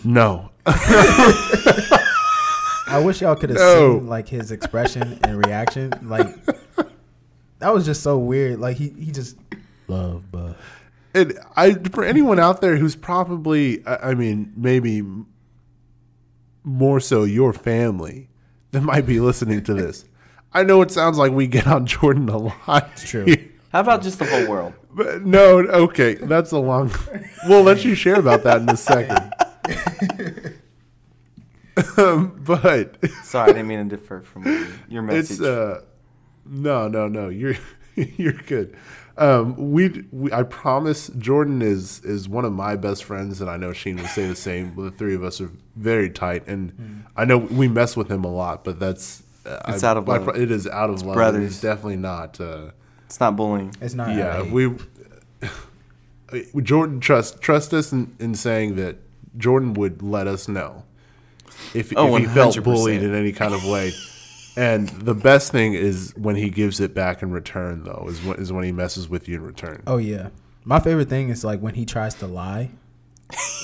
no. 0.04 0.52
I 2.90 3.02
wish 3.04 3.22
y'all 3.22 3.36
could 3.36 3.50
have 3.50 3.60
No. 3.60 3.98
seen 4.00 4.08
like 4.08 4.28
his 4.28 4.52
expression 4.52 5.20
and 5.24 5.46
reaction. 5.46 5.92
Like 6.04 6.28
that 7.60 7.74
was 7.74 7.86
just 7.86 8.04
so 8.04 8.18
weird. 8.18 8.60
Like 8.60 8.78
he 8.78 8.90
he 8.90 9.12
just 9.12 9.38
love, 9.88 10.32
but 10.32 10.58
And 11.14 11.38
I 11.56 11.74
for 11.74 12.04
anyone 12.04 12.40
out 12.40 12.62
there 12.62 12.78
who's 12.78 12.96
probably 12.96 13.86
I 13.86 14.12
I 14.12 14.14
mean 14.14 14.54
maybe 14.56 15.04
more 16.64 17.00
so 17.00 17.24
your 17.24 17.54
family 17.54 18.30
that 18.72 18.82
might 18.82 19.06
be 19.06 19.20
listening 19.20 19.64
to 19.64 19.74
this. 19.74 20.06
I 20.54 20.64
know 20.64 20.82
it 20.82 20.92
sounds 20.92 21.18
like 21.18 21.32
we 21.32 21.48
get 21.48 21.68
on 21.68 21.86
Jordan 21.86 22.30
a 22.30 22.38
lot. 22.38 22.90
It's 22.94 23.10
true. 23.10 23.26
How 23.72 23.82
about 23.82 24.02
just 24.02 24.20
the 24.20 24.26
whole 24.26 24.48
world? 24.48 24.74
But 24.92 25.24
no, 25.26 25.60
okay, 25.60 26.16
that's 26.16 26.52
a 26.52 26.58
long. 26.58 26.92
We'll 27.48 27.64
let 27.64 27.86
you 27.86 27.96
share 27.96 28.16
about 28.16 28.44
that 28.44 28.62
in 28.62 28.70
a 28.70 28.78
second. 28.78 29.34
um, 31.98 32.42
but 32.44 32.98
Sorry, 33.24 33.52
I 33.52 33.54
didn't 33.54 33.68
mean 33.68 33.90
to 33.90 33.96
differ 33.96 34.22
from 34.22 34.44
your 34.88 35.04
message. 35.04 35.32
it's 35.32 35.42
uh, 35.42 35.82
no, 36.50 36.88
no, 36.88 37.08
no. 37.08 37.30
You're 37.30 37.56
you're 37.96 38.34
good. 38.34 38.76
Um, 39.18 39.72
we, 39.72 40.06
we 40.12 40.32
I 40.32 40.44
promise 40.44 41.08
Jordan 41.18 41.62
is 41.64 42.02
is 42.06 42.30
one 42.30 42.46
of 42.46 42.54
my 42.54 42.76
best 42.76 43.04
friends, 43.04 43.42
and 43.42 43.50
I 43.50 43.58
know 43.58 43.74
Sheen 43.74 43.98
will 43.98 44.06
say 44.08 44.28
the 44.28 44.36
same. 44.36 44.76
The 44.76 44.92
three 44.92 45.16
of 45.16 45.24
us 45.24 45.42
are 45.42 45.52
very 45.76 46.10
tight, 46.12 46.48
and 46.48 47.04
I 47.16 47.26
know 47.26 47.38
we 47.40 47.68
mess 47.68 47.98
with 47.98 48.10
him 48.12 48.24
a 48.24 48.32
lot, 48.32 48.64
but 48.64 48.80
that's 48.80 49.24
uh, 49.46 49.60
It's 49.70 49.84
I- 49.84 49.90
out 49.90 49.98
of 49.98 50.08
love. 50.08 50.24
pro- 50.26 50.36
it 50.36 50.52
is 50.52 50.68
out 50.68 50.92
of 50.92 51.02
love. 51.02 51.16
brothers. 51.16 51.52
It's 51.54 51.62
definitely 51.62 51.96
not. 51.98 52.40
Uh, 52.40 52.72
it's 53.08 53.20
not 53.20 53.36
bullying. 53.36 53.74
it's 53.82 53.96
not. 53.96 54.16
yeah, 54.16 54.38
LA. 54.40 54.44
we 54.52 54.76
Jordan 56.62 57.00
trust 57.00 57.42
trust 57.42 57.74
us 57.74 57.92
in, 57.92 58.16
in 58.20 58.36
saying 58.36 58.76
that 58.76 58.98
Jordan 59.38 59.74
would 59.76 60.02
let 60.04 60.28
us 60.28 60.48
know 60.48 60.84
if, 61.74 61.94
Oh, 61.96 62.16
if 62.18 62.22
he 62.22 62.28
felt 62.28 62.62
bullied 62.64 63.02
in 63.04 63.16
any 63.16 63.32
kind 63.32 63.54
of 63.54 63.66
way. 63.66 63.94
And 64.58 64.90
the 64.90 65.14
best 65.14 65.52
thing 65.52 65.76
is 65.76 66.14
when 66.18 66.36
he 66.36 66.50
gives 66.50 66.80
it 66.80 66.94
back 66.94 67.22
in 67.22 67.32
return, 67.32 67.84
though, 67.84 68.08
is 68.10 68.22
when, 68.24 68.38
is 68.40 68.52
when 68.52 68.64
he 68.66 68.72
messes 68.72 69.08
with 69.08 69.28
you 69.30 69.36
in 69.36 69.44
return. 69.44 69.84
Oh 69.88 69.98
yeah, 69.98 70.30
my 70.66 70.80
favorite 70.80 71.08
thing 71.10 71.30
is 71.30 71.46
like 71.46 71.60
when 71.62 71.76
he 71.76 71.86
tries 71.86 72.16
to 72.16 72.28
lie, 72.28 72.72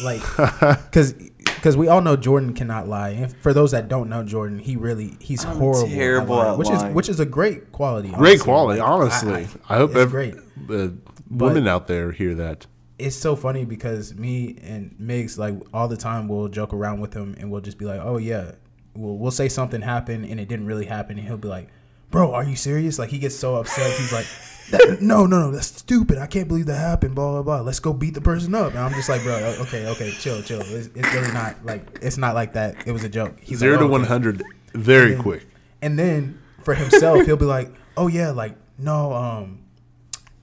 like 0.03 0.21
because 0.85 1.13
because 1.45 1.75
we 1.77 1.87
all 1.87 2.01
know 2.01 2.15
Jordan 2.15 2.53
cannot 2.53 2.87
lie. 2.87 3.09
And 3.09 3.35
for 3.37 3.53
those 3.53 3.71
that 3.71 3.87
don't 3.87 4.07
know 4.09 4.23
Jordan, 4.23 4.59
he 4.59 4.75
really 4.75 5.17
he's 5.19 5.43
I'm 5.45 5.57
horrible, 5.57 5.87
terrible 5.89 6.35
lying, 6.35 6.51
at 6.53 6.57
which 6.59 6.67
lying. 6.69 6.87
is 6.89 6.93
which 6.95 7.09
is 7.09 7.19
a 7.19 7.25
great 7.25 7.71
quality. 7.71 8.09
Great 8.09 8.41
honestly. 8.41 8.43
quality, 8.45 8.79
Like, 8.79 8.89
honestly. 8.89 9.47
I, 9.69 9.77
hope 9.77 9.91
it's 9.91 9.99
every, 9.99 10.31
great. 10.67 10.79
uh, 10.81 10.89
women 11.29 11.67
out 11.67 11.87
there 11.87 12.11
hear 12.11 12.35
that. 12.35 12.67
It's 12.99 13.15
so 13.15 13.35
funny 13.35 13.65
because 13.65 14.13
me 14.13 14.57
and 14.61 14.95
Migs 15.01 15.37
like 15.39 15.55
all 15.73 15.87
the 15.87 15.97
time 15.97 16.27
we'll 16.27 16.49
joke 16.49 16.71
around 16.73 16.99
with 17.01 17.13
him 17.13 17.35
and 17.39 17.49
we'll 17.49 17.61
just 17.61 17.77
be 17.79 17.85
like, 17.85 17.99
oh 18.03 18.17
yeah, 18.17 18.51
we'll 18.95 19.17
we'll 19.17 19.31
say 19.31 19.49
something 19.49 19.81
happened 19.81 20.25
and 20.25 20.39
it 20.39 20.47
didn't 20.47 20.65
really 20.65 20.85
happen 20.85 21.17
and 21.17 21.27
he'll 21.27 21.37
be 21.37 21.47
like, 21.47 21.69
bro, 22.11 22.33
are 22.33 22.43
you 22.43 22.55
serious? 22.55 22.99
Like 22.99 23.09
he 23.09 23.19
gets 23.19 23.35
so 23.35 23.55
upset. 23.55 23.91
He's 23.99 24.13
like, 24.13 24.25
"That- 24.71 25.01
no, 25.01 25.25
no, 25.25 25.39
no, 25.39 25.51
that's 25.51 25.67
stupid. 25.67 26.17
I 26.17 26.27
can't 26.27 26.47
believe 26.47 26.67
that 26.67 26.77
happened. 26.79 27.15
Blah 27.15 27.31
blah 27.31 27.43
blah. 27.43 27.61
Let's 27.61 27.79
go 27.79 27.93
beat 27.93 28.13
the 28.13 28.21
person 28.21 28.53
up. 28.55 28.69
And 28.71 28.79
I'm 28.79 28.93
just 28.93 29.09
like, 29.09 29.23
bro, 29.23 29.35
okay, 29.61 29.87
okay, 29.87 30.11
chill, 30.11 30.41
chill. 30.43 30.61
It's, 30.61 30.87
it's 30.95 31.13
really 31.13 31.31
not 31.33 31.63
like 31.65 31.99
it's 32.01 32.17
not 32.17 32.35
like 32.35 32.53
that. 32.53 32.87
It 32.87 32.91
was 32.91 33.03
a 33.03 33.09
joke. 33.09 33.35
He's 33.41 33.59
Zero 33.59 33.73
like, 33.73 33.79
to 33.79 33.83
"Oh, 33.83 33.87
okay." 33.87 33.91
one 33.91 34.03
hundred, 34.03 34.43
very 34.73 35.03
And 35.07 35.13
then- 35.15 35.21
quick. 35.21 35.47
And 35.81 35.99
then 35.99 36.39
for 36.63 36.73
himself, 36.75 37.25
he'll 37.25 37.35
be 37.35 37.45
like, 37.45 37.73
"Oh 37.97 38.07
yeah, 38.07 38.31
like 38.31 38.55
no, 38.77 39.11
um, 39.13 39.59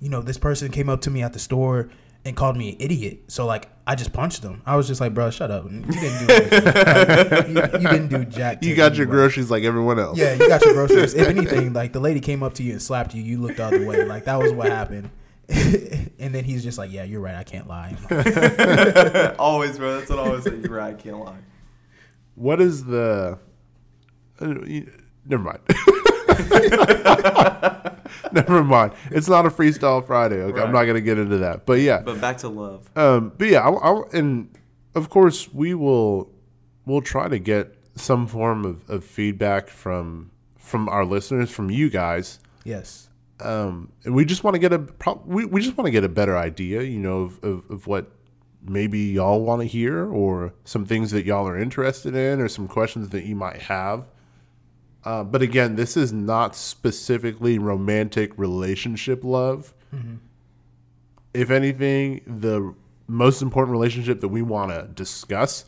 you 0.00 0.08
know, 0.08 0.20
this 0.22 0.38
person 0.38 0.70
came 0.70 0.88
up 0.88 1.00
to 1.02 1.10
me 1.10 1.22
at 1.22 1.32
the 1.32 1.38
store 1.38 1.88
and 2.24 2.36
called 2.36 2.56
me 2.56 2.70
an 2.70 2.76
idiot. 2.80 3.20
So 3.28 3.46
like, 3.46 3.68
I 3.86 3.94
just 3.94 4.12
punched 4.12 4.42
him. 4.42 4.62
I 4.66 4.76
was 4.76 4.86
just 4.86 5.00
like, 5.00 5.14
bro, 5.14 5.30
shut 5.30 5.50
up. 5.50 5.64
You 5.70 5.80
didn't 5.80 6.26
do 6.26 6.32
anything. 6.34 7.56
you, 7.56 7.62
you 7.80 7.88
didn't 7.88 8.08
do 8.08 8.24
jack. 8.24 8.62
You 8.62 8.74
got 8.76 8.94
your 8.94 9.02
anybody." 9.04 9.16
groceries 9.18 9.50
like 9.50 9.64
everyone 9.64 9.98
else. 9.98 10.18
Yeah, 10.18 10.34
you 10.34 10.46
got 10.48 10.64
your 10.64 10.74
groceries. 10.86 11.14
if 11.14 11.26
anything, 11.28 11.72
like 11.72 11.92
the 11.92 12.00
lady 12.00 12.20
came 12.20 12.42
up 12.42 12.54
to 12.54 12.62
you 12.62 12.72
and 12.72 12.82
slapped 12.82 13.14
you, 13.14 13.22
you 13.22 13.40
looked 13.40 13.56
the 13.56 13.64
other 13.64 13.84
way. 13.84 14.04
Like 14.04 14.24
that 14.26 14.38
was 14.38 14.52
what 14.52 14.68
happened. 14.68 15.10
and 15.48 16.32
then 16.32 16.44
he's 16.44 16.62
just 16.62 16.78
like, 16.78 16.92
"Yeah, 16.92 17.02
you're 17.02 17.20
right. 17.20 17.34
I 17.34 17.42
can't 17.42 17.66
lie." 17.66 17.96
always, 19.38 19.78
bro. 19.78 19.98
That's 19.98 20.08
what 20.10 20.20
I 20.20 20.22
always 20.22 20.44
say. 20.44 20.54
You're 20.56 20.70
right. 20.70 20.94
I 20.94 20.96
can't 21.00 21.18
lie. 21.18 21.38
What 22.36 22.60
is 22.60 22.84
the? 22.84 23.38
uh, 24.40 24.46
you- 24.64 24.92
Never 25.26 25.42
mind. 25.42 25.60
Never 28.34 28.64
mind. 28.64 28.92
It's 29.10 29.28
not 29.28 29.46
a 29.46 29.50
freestyle 29.50 30.04
Friday. 30.06 30.36
Okay, 30.42 30.60
I'm 30.60 30.72
not 30.72 30.84
gonna 30.84 31.00
get 31.00 31.18
into 31.18 31.38
that. 31.38 31.66
But 31.66 31.80
yeah, 31.80 32.00
But 32.02 32.20
back 32.20 32.38
to 32.38 32.48
love. 32.48 32.88
um, 32.96 33.32
but 33.36 33.48
yeah, 33.48 33.60
I, 33.68 33.70
I, 33.70 34.02
and 34.12 34.48
of 34.94 35.08
course 35.10 35.52
we 35.52 35.74
will 35.74 36.30
we'll 36.86 37.02
try 37.02 37.28
to 37.28 37.38
get 37.38 37.76
some 37.96 38.26
form 38.26 38.64
of, 38.64 38.88
of 38.90 39.04
feedback 39.04 39.68
from 39.68 40.30
from 40.56 40.88
our 40.88 41.04
listeners, 41.04 41.50
from 41.50 41.70
you 41.70 41.90
guys, 41.90 42.38
Yes. 42.64 43.08
um, 43.40 43.90
and 44.04 44.14
we 44.14 44.24
just 44.24 44.44
want 44.44 44.54
to 44.54 44.58
get 44.60 44.72
a 44.72 44.78
pro- 44.78 45.20
we, 45.26 45.44
we 45.44 45.60
just 45.60 45.76
want 45.76 45.86
to 45.86 45.90
get 45.90 46.04
a 46.04 46.08
better 46.08 46.36
idea, 46.38 46.82
you 46.82 46.98
know, 47.00 47.22
of, 47.22 47.42
of, 47.42 47.70
of 47.70 47.86
what 47.88 48.12
maybe 48.62 48.98
y'all 49.00 49.42
want 49.42 49.62
to 49.62 49.66
hear, 49.66 50.06
or 50.06 50.52
some 50.64 50.84
things 50.84 51.10
that 51.10 51.24
y'all 51.24 51.48
are 51.48 51.58
interested 51.58 52.14
in, 52.14 52.40
or 52.40 52.46
some 52.48 52.68
questions 52.68 53.08
that 53.08 53.24
you 53.24 53.34
might 53.34 53.62
have. 53.62 54.04
Uh, 55.04 55.24
but 55.24 55.40
again, 55.42 55.76
this 55.76 55.96
is 55.96 56.12
not 56.12 56.54
specifically 56.54 57.58
romantic 57.58 58.32
relationship 58.38 59.24
love. 59.24 59.72
If 61.32 61.50
anything, 61.50 62.20
the 62.26 62.74
most 63.06 63.40
important 63.42 63.72
relationship 63.72 64.20
that 64.20 64.28
we 64.28 64.42
want 64.42 64.70
to 64.72 64.88
discuss 64.94 65.64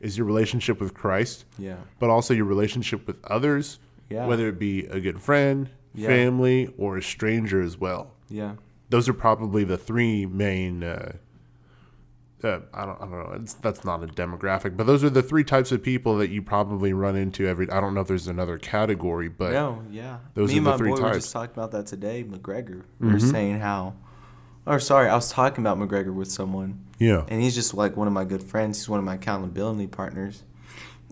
is 0.00 0.18
your 0.18 0.26
relationship 0.26 0.80
with 0.80 0.92
Christ 0.94 1.44
Yeah. 1.58 1.76
but 1.98 2.10
also 2.10 2.34
your 2.34 2.44
relationship 2.44 3.06
with 3.06 3.16
others, 3.24 3.78
Yeah. 4.10 4.26
whether 4.26 4.48
it 4.48 4.58
be 4.58 4.84
a 4.86 5.00
good 5.00 5.20
friend, 5.20 5.70
Yeah. 5.94 6.08
family, 6.08 6.72
or 6.76 6.98
a 6.98 7.02
stranger 7.02 7.62
as 7.62 7.78
well. 7.80 8.12
Yeah. 8.28 8.54
Those 8.90 9.08
are 9.08 9.14
probably 9.14 9.64
the 9.64 9.78
three 9.78 10.26
main. 10.26 10.82
Uh, 10.82 11.14
uh, 12.44 12.60
I 12.72 12.84
don't. 12.86 12.96
I 13.00 13.04
don't 13.06 13.10
know. 13.10 13.38
It's, 13.40 13.54
that's 13.54 13.84
not 13.84 14.02
a 14.02 14.06
demographic, 14.06 14.76
but 14.76 14.86
those 14.86 15.02
are 15.02 15.10
the 15.10 15.22
three 15.22 15.44
types 15.44 15.72
of 15.72 15.82
people 15.82 16.16
that 16.18 16.30
you 16.30 16.42
probably 16.42 16.92
run 16.92 17.16
into 17.16 17.46
every. 17.46 17.70
I 17.70 17.80
don't 17.80 17.94
know 17.94 18.02
if 18.02 18.08
there's 18.08 18.28
another 18.28 18.58
category, 18.58 19.28
but 19.28 19.52
No, 19.52 19.82
yeah. 19.90 20.18
Those 20.34 20.50
Me 20.50 20.54
are 20.54 20.58
and 20.58 20.66
the 20.66 20.70
my 20.70 20.76
three 20.76 20.90
boy 20.90 20.96
types. 20.98 21.16
just 21.16 21.32
talking 21.32 21.52
about 21.54 21.72
that 21.72 21.86
today. 21.86 22.24
McGregor. 22.24 22.82
We 23.00 23.12
were 23.12 23.20
saying 23.20 23.60
how, 23.60 23.94
or 24.66 24.78
sorry, 24.80 25.08
I 25.08 25.14
was 25.14 25.30
talking 25.30 25.64
about 25.66 25.78
McGregor 25.78 26.14
with 26.14 26.30
someone, 26.30 26.84
yeah, 26.98 27.24
and 27.28 27.42
he's 27.42 27.54
just 27.54 27.74
like 27.74 27.96
one 27.96 28.06
of 28.06 28.12
my 28.12 28.24
good 28.24 28.42
friends. 28.42 28.78
He's 28.78 28.88
one 28.88 28.98
of 28.98 29.04
my 29.04 29.14
accountability 29.14 29.86
partners. 29.86 30.42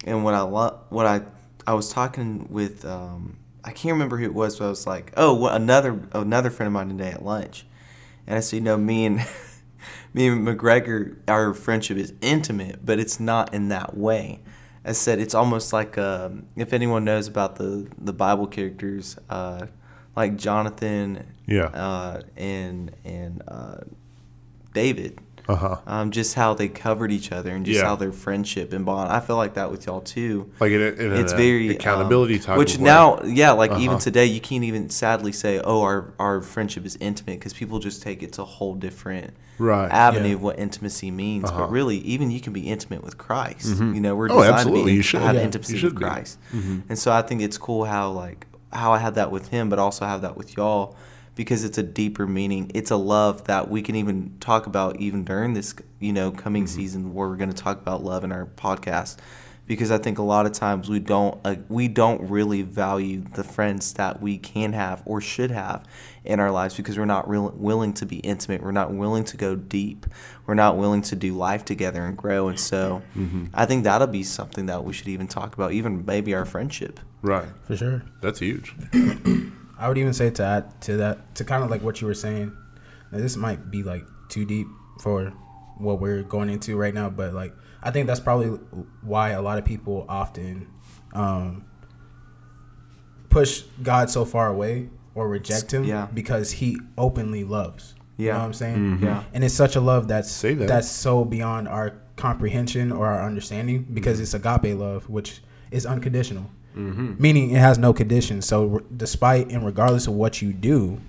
And 0.05 0.25
what 0.25 0.35
I 0.35 0.41
love, 0.43 0.81
what 0.91 1.07
I 1.07 1.23
I 1.67 1.75
was 1.75 1.93
talking 1.93 2.49
with 2.51 2.85
um, 2.85 3.37
I 3.65 3.71
can't 3.71 3.93
remember 3.93 4.17
who 4.17 4.25
it 4.25 4.35
was, 4.35 4.59
but 4.59 4.67
I 4.67 4.69
was 4.69 4.87
like, 4.87 5.13
oh, 5.17 5.35
what, 5.35 5.55
another 5.55 6.01
another 6.13 6.51
friend 6.51 6.67
of 6.67 6.73
mine 6.73 6.89
today 6.89 7.11
at 7.11 7.25
lunch, 7.25 7.65
and 8.27 8.37
I 8.37 8.41
said, 8.41 8.57
you 8.57 8.63
know, 8.63 8.77
me 8.77 9.05
and 9.07 9.21
me 10.15 10.29
and 10.29 10.47
McGregor, 10.47 11.17
our 11.29 11.55
friendship 11.55 11.97
is 11.97 12.13
intimate, 12.21 12.85
but 12.85 12.99
it's 12.99 13.19
not 13.21 13.53
in 13.55 13.69
that 13.69 13.97
way. 13.97 14.41
I 14.85 14.93
said 14.93 15.21
it's 15.21 15.35
almost 15.35 15.73
like 15.73 15.97
um, 15.97 16.47
if 16.57 16.73
anyone 16.73 17.05
knows 17.05 17.29
about 17.29 17.57
the 17.57 17.87
the 17.99 18.13
Bible 18.13 18.47
characters, 18.49 19.17
uh, 19.31 19.67
like 20.17 20.37
Jonathan, 20.37 21.25
Yeah. 21.47 21.67
uh, 21.67 22.23
and 22.37 22.91
and 23.05 23.43
uh, 23.47 23.79
David, 24.75 25.19
uh 25.53 25.57
huh. 25.57 25.77
um, 25.87 26.11
just 26.11 26.35
how 26.35 26.55
they 26.55 26.69
covered 26.69 27.11
each 27.13 27.33
other 27.33 27.51
and 27.51 27.65
just 27.67 27.81
Yeah. 27.81 27.87
how 27.87 27.97
their 27.97 28.13
friendship 28.13 28.73
and 28.73 28.85
bond. 28.85 29.11
I 29.13 29.21
feel 29.21 29.37
like 29.37 29.55
that 29.55 29.71
with 29.71 29.87
y'all 29.87 30.01
too. 30.01 30.51
Like 30.61 30.73
in, 30.73 30.81
a, 30.81 30.87
in 30.87 31.13
It's 31.13 31.33
a 31.33 31.37
very 31.37 31.69
accountability 31.71 32.35
um, 32.37 32.41
type. 32.41 32.59
Which 32.59 32.79
now, 32.79 33.21
yeah, 33.25 33.53
like 33.53 33.73
even 33.73 33.91
Uh-huh. 33.97 33.99
today, 34.01 34.27
you 34.27 34.41
can't 34.41 34.65
even 34.65 34.91
sadly 34.91 35.33
say, 35.33 35.61
"Oh, 35.63 35.83
our 35.83 36.13
our 36.19 36.41
friendship 36.41 36.85
is 36.87 36.97
intimate," 37.01 37.39
because 37.39 37.53
people 37.53 37.79
just 37.79 38.03
take 38.03 38.23
it 38.23 38.33
to 38.35 38.43
a 38.43 38.45
whole 38.47 38.75
different 38.75 39.35
Right. 39.59 39.91
avenue 39.93 40.29
Yeah. 40.31 40.35
of 40.35 40.43
what 40.43 40.59
intimacy 40.59 41.11
means. 41.11 41.45
Uh-huh. 41.51 41.61
But 41.61 41.71
really, 41.71 41.99
even 41.99 42.31
you 42.31 42.41
can 42.41 42.53
be 42.53 42.63
intimate 42.63 43.05
with 43.05 43.17
Christ. 43.19 43.67
You 43.79 44.01
know, 44.01 44.17
we're 44.17 44.31
Oh, 44.31 44.43
absolutely. 44.43 44.81
to 44.83 44.87
be 44.87 44.93
You 44.95 45.03
should. 45.03 45.21
have 45.23 45.35
Yeah, 45.35 45.41
you 45.43 45.47
intimacy 45.47 45.77
should 45.77 45.93
with. 45.95 46.03
Christ. 46.03 46.39
And 46.89 46.99
so 46.99 47.13
I 47.13 47.23
think 47.23 47.43
it's 47.43 47.59
cool 47.59 47.85
how 47.85 48.11
like 48.11 48.47
how 48.73 48.93
I 48.93 48.99
had 48.99 49.15
that 49.17 49.31
with 49.31 49.49
him, 49.49 49.69
but 49.69 49.79
also 49.79 50.07
have 50.07 50.23
that 50.23 50.37
with 50.37 50.57
y'all 50.57 50.97
because 51.35 51.65
it's 51.65 51.79
a 51.79 51.83
deeper 51.83 52.27
meaning. 52.27 52.71
It's 52.75 52.91
a 52.91 52.97
love 52.97 53.45
that 53.45 53.71
we 53.71 53.83
can 53.83 53.97
even 53.97 54.37
talk 54.41 54.67
about 54.67 55.01
even 55.01 55.25
during 55.25 55.55
this, 55.55 55.75
you 55.99 56.13
know, 56.13 56.31
coming 56.31 56.67
season 56.67 57.15
where 57.15 57.29
we're 57.29 57.37
going 57.37 57.53
to 57.53 57.57
talk 57.57 57.81
about 57.81 58.05
love 58.05 58.25
in 58.25 58.33
our 58.33 58.47
podcast. 58.47 59.17
Because 59.65 59.93
I 59.93 59.99
think 59.99 60.19
a 60.19 60.23
lot 60.23 60.45
of 60.45 60.53
times 60.53 60.91
we 60.91 60.99
don't 60.99 61.41
uh, 61.45 61.55
we 61.69 61.87
don't 61.87 62.29
really 62.29 62.63
value 62.63 63.23
the 63.35 63.45
friends 63.45 63.93
that 63.95 64.21
we 64.21 64.37
can 64.37 64.73
have 64.73 65.03
or 65.07 65.21
should 65.21 65.53
have 65.53 65.87
in 66.25 66.41
our 66.41 66.51
lives 66.51 66.77
because 66.77 66.99
we're 66.99 67.05
not 67.05 67.29
real, 67.29 67.55
willing 67.57 67.95
to 67.95 68.05
be 68.05 68.17
intimate. 68.19 68.61
We're 68.61 68.73
not 68.73 68.93
willing 68.93 69.23
to 69.25 69.37
go 69.37 69.55
deep. 69.55 70.05
We're 70.47 70.55
not 70.55 70.77
willing 70.77 71.01
to 71.03 71.17
do 71.17 71.35
life 71.37 71.65
together 71.65 72.05
and 72.05 72.19
grow. 72.19 72.49
And 72.49 72.59
so 72.59 73.03
I 73.55 73.65
think 73.65 73.85
that'll 73.85 74.09
be 74.09 74.25
something 74.25 74.67
that 74.67 74.85
we 74.85 74.93
should 74.93 75.09
even 75.09 75.29
talk 75.29 75.55
about, 75.55 75.73
even 75.73 76.05
maybe 76.05 76.35
our 76.35 76.45
friendship. 76.45 76.99
Right. 77.23 77.49
For 77.63 77.77
sure. 77.77 78.03
That's 78.21 78.41
huge. 78.41 78.75
I 79.83 79.89
would 79.89 79.99
even 79.99 80.13
say 80.13 80.31
to 80.31 80.45
add 80.45 80.81
to 80.83 80.97
that, 80.99 81.35
to 81.37 81.45
kind 81.45 81.65
of 81.65 81.71
like 81.71 81.83
what 81.83 82.01
you 82.01 82.07
were 82.07 82.15
saying, 82.15 82.57
now 83.11 83.19
this 83.19 83.37
might 83.37 83.71
be 83.71 83.83
like 83.83 84.05
too 84.29 84.45
deep 84.45 84.69
for 85.03 85.33
what 85.79 86.01
we're 86.01 86.23
going 86.23 86.49
into 86.51 86.77
right 86.77 86.95
now, 86.95 87.11
but 87.11 87.35
like 87.35 87.53
I 87.83 87.91
think 87.91 88.07
that's 88.07 88.21
probably 88.21 88.49
why 89.03 89.31
a 89.31 89.43
lot 89.43 89.59
of 89.59 89.65
people 89.65 90.07
often 90.09 90.69
um, 91.13 91.65
push 93.29 93.63
God 93.83 94.11
so 94.11 94.25
far 94.25 94.49
away 94.49 94.89
or 95.15 95.29
reject 95.29 95.73
Him, 95.73 95.85
Yeah. 95.85 96.07
because 96.15 96.53
He 96.53 96.79
openly 96.97 97.45
loves. 97.45 97.95
You 98.17 98.27
Yeah. 98.27 98.33
know 98.35 98.39
what 98.41 98.45
I'm 98.47 98.53
saying? 98.55 98.99
Yeah. 99.03 99.25
And 99.35 99.43
it's 99.43 99.55
such 99.55 99.75
a 99.77 99.81
love 99.81 100.07
that's 100.09 100.31
Say 100.31 100.55
that. 100.55 100.69
that's 100.69 100.89
so 100.89 101.25
beyond 101.25 101.67
our 101.69 101.95
comprehension 102.17 102.93
or 102.93 103.07
our 103.07 103.23
understanding 103.27 103.87
because 103.93 104.21
it's 104.21 104.35
agape 104.35 104.79
love, 104.79 105.09
which 105.11 105.43
is 105.71 105.87
unconditional. 105.87 106.51
Meaning 106.75 107.51
it 107.51 107.59
has 107.59 107.79
no 107.79 107.93
conditions. 107.93 108.47
So 108.47 108.65
re- 108.67 108.85
despite 108.97 109.51
and 109.51 109.65
regardless 109.65 110.07
of 110.07 110.15
what 110.15 110.41
you 110.43 110.53
do, 110.53 111.01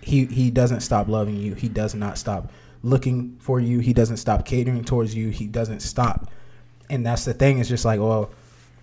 he 0.00 0.26
he 0.26 0.50
doesn't 0.50 0.80
stop 0.80 1.08
loving 1.08 1.36
you. 1.36 1.54
He 1.54 1.68
does 1.68 1.94
not 1.94 2.18
stop 2.18 2.50
looking 2.82 3.36
for 3.38 3.60
you. 3.60 3.78
He 3.78 3.92
doesn't 3.92 4.16
stop 4.16 4.44
catering 4.44 4.84
towards 4.84 5.14
you. 5.14 5.28
He 5.30 5.46
doesn't 5.46 5.80
stop. 5.80 6.30
And 6.90 7.06
that's 7.06 7.24
the 7.24 7.32
thing. 7.34 7.58
It's 7.58 7.68
just 7.68 7.84
like, 7.84 8.00
well, 8.00 8.30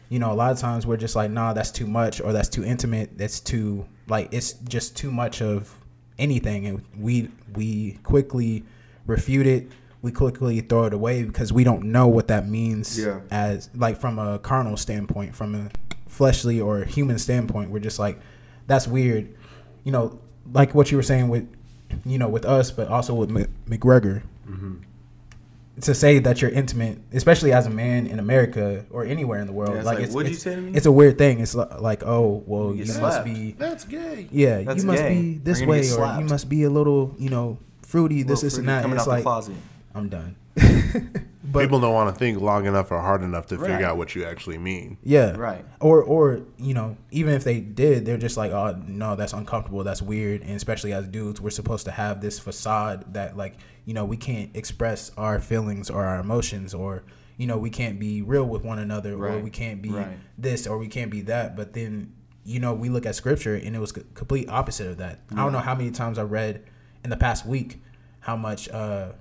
you 0.09 0.17
know, 0.19 0.31
a 0.31 0.33
lot 0.33 0.51
of 0.51 0.59
times 0.59 0.87
we're 0.87 0.97
just 0.97 1.15
like, 1.15 1.29
nah, 1.29 1.53
that's 1.53 1.71
too 1.71 1.85
much, 1.85 2.19
or 2.21 2.33
that's 2.33 2.49
too 2.49 2.63
intimate. 2.63 3.17
That's 3.17 3.39
too 3.39 3.85
like 4.07 4.29
it's 4.31 4.53
just 4.53 4.97
too 4.97 5.11
much 5.11 5.41
of 5.41 5.73
anything, 6.17 6.65
and 6.67 6.83
we 6.97 7.29
we 7.53 7.99
quickly 8.03 8.63
refute 9.05 9.47
it. 9.47 9.67
We 10.01 10.11
quickly 10.13 10.61
throw 10.61 10.85
it 10.85 10.93
away 10.93 11.23
because 11.23 11.51
we 11.51 11.63
don't 11.65 11.85
know 11.85 12.07
what 12.07 12.27
that 12.29 12.47
means 12.47 12.97
Yeah. 12.97 13.19
as 13.31 13.69
like 13.75 13.99
from 13.99 14.17
a 14.17 14.39
carnal 14.39 14.77
standpoint, 14.77 15.35
from 15.35 15.55
a 15.55 15.69
fleshly 16.07 16.61
or 16.61 16.85
human 16.85 17.17
standpoint. 17.19 17.69
We're 17.69 17.79
just 17.79 17.99
like, 17.99 18.17
that's 18.67 18.87
weird, 18.87 19.27
you 19.83 19.91
know, 19.91 20.19
like 20.53 20.73
what 20.73 20.89
you 20.91 20.97
were 20.97 21.03
saying 21.03 21.27
with, 21.27 21.47
you 22.05 22.17
know, 22.17 22.29
with 22.29 22.45
us, 22.45 22.71
but 22.71 22.87
also 22.87 23.13
with 23.13 23.29
M- 23.35 23.53
McGregor. 23.67 24.21
Mm-hmm. 24.49 24.75
To 25.81 25.95
say 25.95 26.19
that 26.19 26.41
you're 26.41 26.51
intimate, 26.51 26.99
especially 27.13 27.53
as 27.53 27.65
a 27.65 27.69
man 27.69 28.05
in 28.05 28.19
America 28.19 28.85
or 28.89 29.05
anywhere 29.05 29.39
in 29.39 29.47
the 29.47 29.53
world, 29.53 29.71
Yeah, 29.71 29.77
it's 29.77 29.85
like, 29.85 29.95
like, 29.99 30.05
it's, 30.07 30.13
what'd 30.13 30.29
you 30.29 30.33
it's, 30.35 30.43
say 30.43 30.55
to 30.55 30.61
me? 30.61 30.71
it's 30.75 30.85
a 30.85 30.91
weird 30.91 31.17
thing. 31.17 31.39
It's 31.39 31.55
like, 31.55 32.03
oh, 32.05 32.43
well, 32.45 32.75
You 32.75 32.83
you, 32.83 32.99
must 32.99 33.23
be, 33.23 33.53
That's 33.57 33.85
gay. 33.85 34.27
yeah, 34.29 34.61
That's 34.63 34.81
you 34.81 34.87
must 34.87 35.01
gay. 35.03 35.21
be 35.21 35.37
this 35.37 35.61
way, 35.61 35.79
or 35.93 36.05
you 36.19 36.25
must 36.25 36.49
be 36.49 36.63
a 36.63 36.69
little, 36.69 37.15
you 37.17 37.29
know, 37.29 37.59
fruity, 37.81 38.23
this, 38.23 38.43
Little 38.43 38.43
this, 38.43 38.57
and 38.57 38.65
fruity 38.65 38.67
that. 38.75 38.81
coming 38.81 38.97
it's 38.97 39.03
out 39.03 39.05
the 39.05 39.09
like, 39.11 39.23
closet. 39.23 39.55
I'm 39.99 40.09
done. 40.09 40.35
but 41.43 41.61
People 41.61 41.79
don't 41.79 41.93
want 41.93 42.13
to 42.13 42.19
think 42.19 42.41
long 42.41 42.65
enough 42.65 42.91
or 42.91 42.99
hard 42.99 43.23
enough 43.23 43.47
to 43.47 43.57
Right. 43.57 43.71
figure 43.71 43.85
out 43.85 43.97
what 43.97 44.13
you 44.15 44.23
actually 44.23 44.57
mean. 44.57 44.97
Yeah. 45.03 45.35
Right. 45.35 45.65
Or 45.79 46.03
or 46.03 46.41
you 46.57 46.73
know, 46.73 46.97
even 47.11 47.33
if 47.33 47.43
they 47.43 47.59
did, 47.59 48.05
they're 48.05 48.17
just 48.17 48.37
like, 48.37 48.51
oh 48.51 48.81
no, 48.87 49.15
that's 49.15 49.33
uncomfortable, 49.33 49.83
that's 49.83 50.01
weird. 50.01 50.41
And 50.41 50.51
especially 50.51 50.93
as 50.93 51.07
dudes, 51.07 51.39
we're 51.41 51.49
supposed 51.49 51.85
to 51.85 51.91
have 51.91 52.21
this 52.21 52.39
facade 52.39 53.13
that 53.13 53.37
like, 53.37 53.55
you 53.85 53.93
know, 53.93 54.05
we 54.05 54.17
can't 54.17 54.55
express 54.55 55.11
our 55.17 55.39
feelings 55.39 55.89
or 55.89 56.03
our 56.05 56.19
emotions 56.19 56.73
or 56.73 57.03
you 57.37 57.47
know, 57.47 57.57
we 57.57 57.69
can't 57.69 57.99
be 57.99 58.21
real 58.21 58.43
with 58.43 58.65
one 58.65 58.79
another 58.79 59.13
or 59.13 59.39
we 59.39 59.49
can't 59.49 59.81
be 59.81 59.89
Right. 59.91 60.17
this 60.37 60.67
or 60.67 60.77
we 60.77 60.89
can't 60.89 61.09
be 61.09 61.21
that. 61.21 61.55
But 61.55 61.71
then, 61.73 62.11
you 62.43 62.59
know, 62.59 62.73
we 62.73 62.89
look 62.89 63.05
at 63.05 63.15
scripture 63.15 63.55
and 63.55 63.73
it 63.75 63.79
was 63.79 63.93
complete 63.93 64.49
opposite 64.49 64.87
of 64.87 64.97
that. 64.97 65.21
I 65.31 65.35
don't 65.35 65.53
know 65.53 65.59
how 65.59 65.73
many 65.73 65.91
times 65.91 66.19
I 66.19 66.23
read 66.23 66.63
in 67.03 67.09
the 67.09 67.15
past 67.17 67.45
week 67.45 67.81
how 68.19 68.35
much 68.35 68.67
uh 68.69 69.13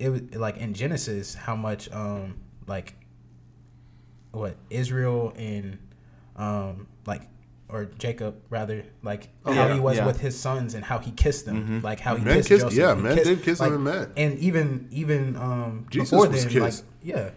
it 0.00 0.08
was 0.08 0.22
like 0.34 0.56
in 0.56 0.74
Genesis 0.74 1.34
how 1.34 1.54
much 1.54 1.90
um 1.92 2.34
like 2.66 2.94
what 4.32 4.56
Israel 4.70 5.32
and 5.36 5.78
um 6.36 6.86
like 7.06 7.22
or 7.68 7.84
Jacob 7.98 8.34
rather 8.50 8.84
like 9.02 9.28
Oh, 9.44 9.52
how 9.52 9.68
yeah, 9.68 9.74
he 9.74 9.80
was 9.80 9.96
yeah. 9.98 10.06
with 10.06 10.20
his 10.20 10.38
sons 10.38 10.74
and 10.74 10.84
how 10.84 10.98
he 10.98 11.10
kissed 11.12 11.46
them 11.46 11.80
like 11.82 12.00
how 12.00 12.16
he 12.16 12.24
Men 12.24 12.36
kissed, 12.38 12.48
kissed- 12.48 12.62
Joseph 12.64 12.78
yeah, 12.78 12.94
he 12.96 13.02
men 13.02 13.16
did 13.16 13.42
kiss 13.42 13.58
them 13.58 13.74
and 13.74 13.84
men. 13.84 14.12
and 14.16 14.38
even 14.38 14.88
even 14.90 15.36
um 15.36 15.86
Jesus 15.90 16.10
before 16.10 16.26
then 16.28 16.48
kissed. 16.48 16.84
like 16.84 16.90
yeah 17.02 17.30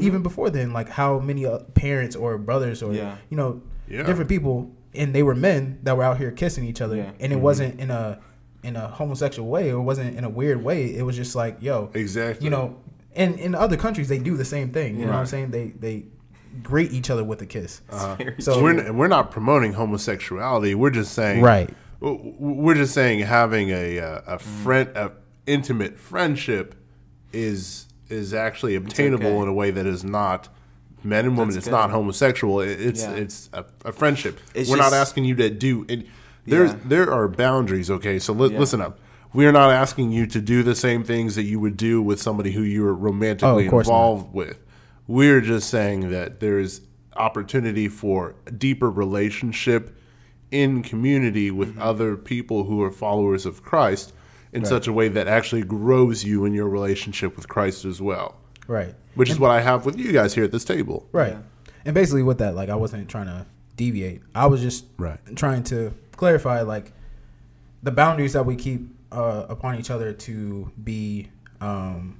even 0.00 0.22
before 0.22 0.50
then 0.50 0.72
like 0.72 0.88
how 0.88 1.18
many 1.20 1.46
uh, 1.46 1.58
parents 1.74 2.16
or 2.16 2.38
brothers 2.38 2.82
or 2.82 2.92
Yeah. 2.92 3.16
you 3.30 3.36
know 3.36 3.62
different 3.88 4.28
people 4.28 4.70
and 4.94 5.14
they 5.14 5.22
were 5.22 5.34
men 5.34 5.78
that 5.84 5.96
were 5.96 6.02
out 6.02 6.18
here 6.18 6.30
kissing 6.32 6.64
each 6.64 6.80
other 6.80 7.12
and 7.20 7.32
it 7.32 7.36
wasn't 7.36 7.78
in 7.78 7.90
a 7.90 8.18
in 8.66 8.74
a 8.76 8.88
homosexual 8.88 9.48
way 9.48 9.70
or 9.70 9.80
wasn't 9.80 10.16
in 10.18 10.24
a 10.24 10.28
weird 10.40 10.62
way 10.68 10.78
it 10.94 11.02
was 11.08 11.16
just 11.16 11.34
like 11.42 11.54
yo 11.60 11.90
Exactly. 11.94 12.44
you 12.44 12.50
know 12.50 12.64
and 13.14 13.38
in 13.46 13.54
other 13.54 13.76
countries 13.76 14.08
they 14.08 14.18
do 14.18 14.36
the 14.36 14.44
same 14.44 14.68
thing 14.70 14.90
you 14.98 15.06
know 15.06 15.12
what 15.12 15.18
i'm 15.20 15.26
saying 15.26 15.50
they 15.50 15.68
they 15.86 16.04
greet 16.62 16.90
each 16.92 17.10
other 17.10 17.22
with 17.22 17.40
a 17.42 17.46
kiss. 17.46 17.82
Very 17.90 18.34
So- 18.40 18.54
true. 18.54 18.62
we're 18.62 18.78
n- 18.80 18.96
we're 18.96 19.08
not 19.18 19.30
promoting 19.30 19.74
homosexuality. 19.74 20.74
We're 20.74 20.88
just 21.02 21.12
saying 21.12 21.42
Right. 21.42 21.68
w- 22.00 22.16
w- 22.32 22.34
We're 22.64 22.74
just 22.84 22.94
saying 22.94 23.18
having 23.20 23.68
a 23.70 23.98
uh, 24.00 24.20
a 24.26 24.38
friend 24.38 24.88
a 24.96 25.12
intimate 25.46 25.98
friendship 25.98 26.74
is 27.32 27.86
is 28.08 28.32
actually 28.32 28.74
obtainable 28.74 29.26
okay. 29.26 29.42
in 29.42 29.48
a 29.48 29.52
way 29.52 29.70
that 29.70 29.84
is 29.86 30.02
not 30.02 30.48
men 31.04 31.26
and 31.26 31.36
women. 31.36 31.54
That's 31.54 31.66
it's 31.66 31.70
not 31.72 31.90
homosexual. 31.90 32.60
It's 32.60 33.02
Yeah. 33.02 33.12
it's 33.22 33.50
a, 33.52 33.64
a 33.84 33.92
friendship. 33.92 34.40
It's 34.54 34.70
we're 34.70 34.76
not 34.76 34.94
asking 34.94 35.24
you 35.26 35.34
to 35.36 35.50
do. 35.50 35.84
It, 35.88 36.06
there's 36.46 36.70
Yeah. 36.72 36.78
there 36.84 37.12
are 37.12 37.28
boundaries. 37.28 37.90
Okay, 37.90 38.18
so 38.18 38.32
li- 38.32 38.52
Yeah. 38.52 38.58
listen 38.58 38.80
up. 38.80 38.98
We 39.32 39.44
are 39.46 39.52
not 39.52 39.70
asking 39.70 40.12
you 40.12 40.26
to 40.28 40.40
do 40.40 40.62
the 40.62 40.74
same 40.74 41.02
things 41.04 41.34
that 41.34 41.42
you 41.42 41.60
would 41.60 41.76
do 41.76 42.00
with 42.00 42.20
somebody 42.22 42.52
who 42.52 42.62
you're 42.62 42.94
romantically 42.94 43.66
Oh, 43.66 43.70
course 43.70 43.86
not. 43.88 43.92
involved 43.94 44.34
with. 44.34 44.58
We're 45.06 45.40
just 45.40 45.68
saying 45.68 46.10
that 46.10 46.40
there's 46.40 46.80
opportunity 47.16 47.88
for 47.88 48.34
a 48.46 48.50
deeper 48.50 48.90
relationship 48.90 49.96
in 50.50 50.82
community 50.82 51.50
with 51.50 51.70
Mm-hmm. 51.70 51.82
other 51.82 52.16
people 52.16 52.64
who 52.64 52.82
are 52.82 52.90
followers 52.90 53.44
of 53.46 53.62
Christ 53.62 54.12
in 54.52 54.64
such 54.64 54.86
a 54.86 54.92
way 54.92 55.08
that 55.08 55.26
actually 55.28 55.62
grows 55.62 56.24
you 56.24 56.44
in 56.44 56.54
your 56.54 56.68
relationship 56.68 57.36
with 57.36 57.48
Christ 57.48 57.84
as 57.84 58.00
well. 58.00 58.36
Right. 58.66 58.94
Which 59.14 59.28
is 59.28 59.38
what 59.38 59.50
I 59.50 59.60
have 59.60 59.84
with 59.84 59.98
you 59.98 60.12
guys 60.12 60.34
here 60.34 60.44
at 60.44 60.52
this 60.52 60.64
table. 60.64 61.08
Right. 61.12 61.32
Yeah. 61.32 61.38
And 61.84 61.94
basically 61.94 62.22
with 62.22 62.38
that, 62.38 62.54
like 62.54 62.68
I 62.70 62.74
wasn't 62.74 63.08
trying 63.08 63.26
to 63.26 63.44
deviate. 63.76 64.22
I 64.34 64.46
was 64.46 64.62
just 64.62 64.84
Right. 64.98 65.18
trying 65.36 65.62
to 65.64 65.92
clarify 66.16 66.62
like 66.62 66.92
the 67.82 67.90
boundaries 67.90 68.32
that 68.32 68.44
we 68.44 68.56
keep 68.56 68.88
uh, 69.12 69.46
upon 69.48 69.78
each 69.78 69.90
other 69.90 70.12
to 70.12 70.70
be 70.82 71.28
um 71.60 72.18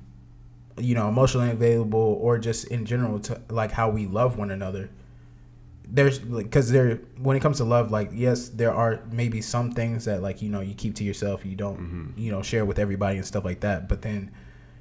you 0.78 0.94
know, 0.94 1.08
emotionally 1.08 1.50
available 1.50 2.18
or 2.20 2.38
just 2.38 2.66
in 2.66 2.84
general 2.84 3.18
to 3.18 3.40
like 3.48 3.72
how 3.72 3.88
we 3.88 4.06
love 4.06 4.36
one 4.36 4.50
another. 4.50 4.90
There's 5.88 6.22
like 6.24 6.50
cuz 6.50 6.70
there 6.70 6.96
when 7.18 7.36
it 7.36 7.40
comes 7.40 7.58
to 7.58 7.64
love 7.64 7.90
like 7.90 8.10
yes, 8.12 8.48
there 8.48 8.74
are 8.74 9.00
maybe 9.10 9.40
some 9.40 9.72
things 9.72 10.04
that 10.04 10.22
like 10.22 10.42
you 10.42 10.50
know, 10.50 10.60
you 10.60 10.74
keep 10.74 10.94
to 10.96 11.04
yourself, 11.04 11.46
you 11.46 11.54
don't 11.54 12.14
you 12.16 12.30
know, 12.30 12.42
share 12.42 12.64
with 12.64 12.78
everybody 12.78 13.16
and 13.16 13.26
stuff 13.26 13.44
like 13.44 13.60
that. 13.60 13.88
But 13.88 14.02
then 14.02 14.30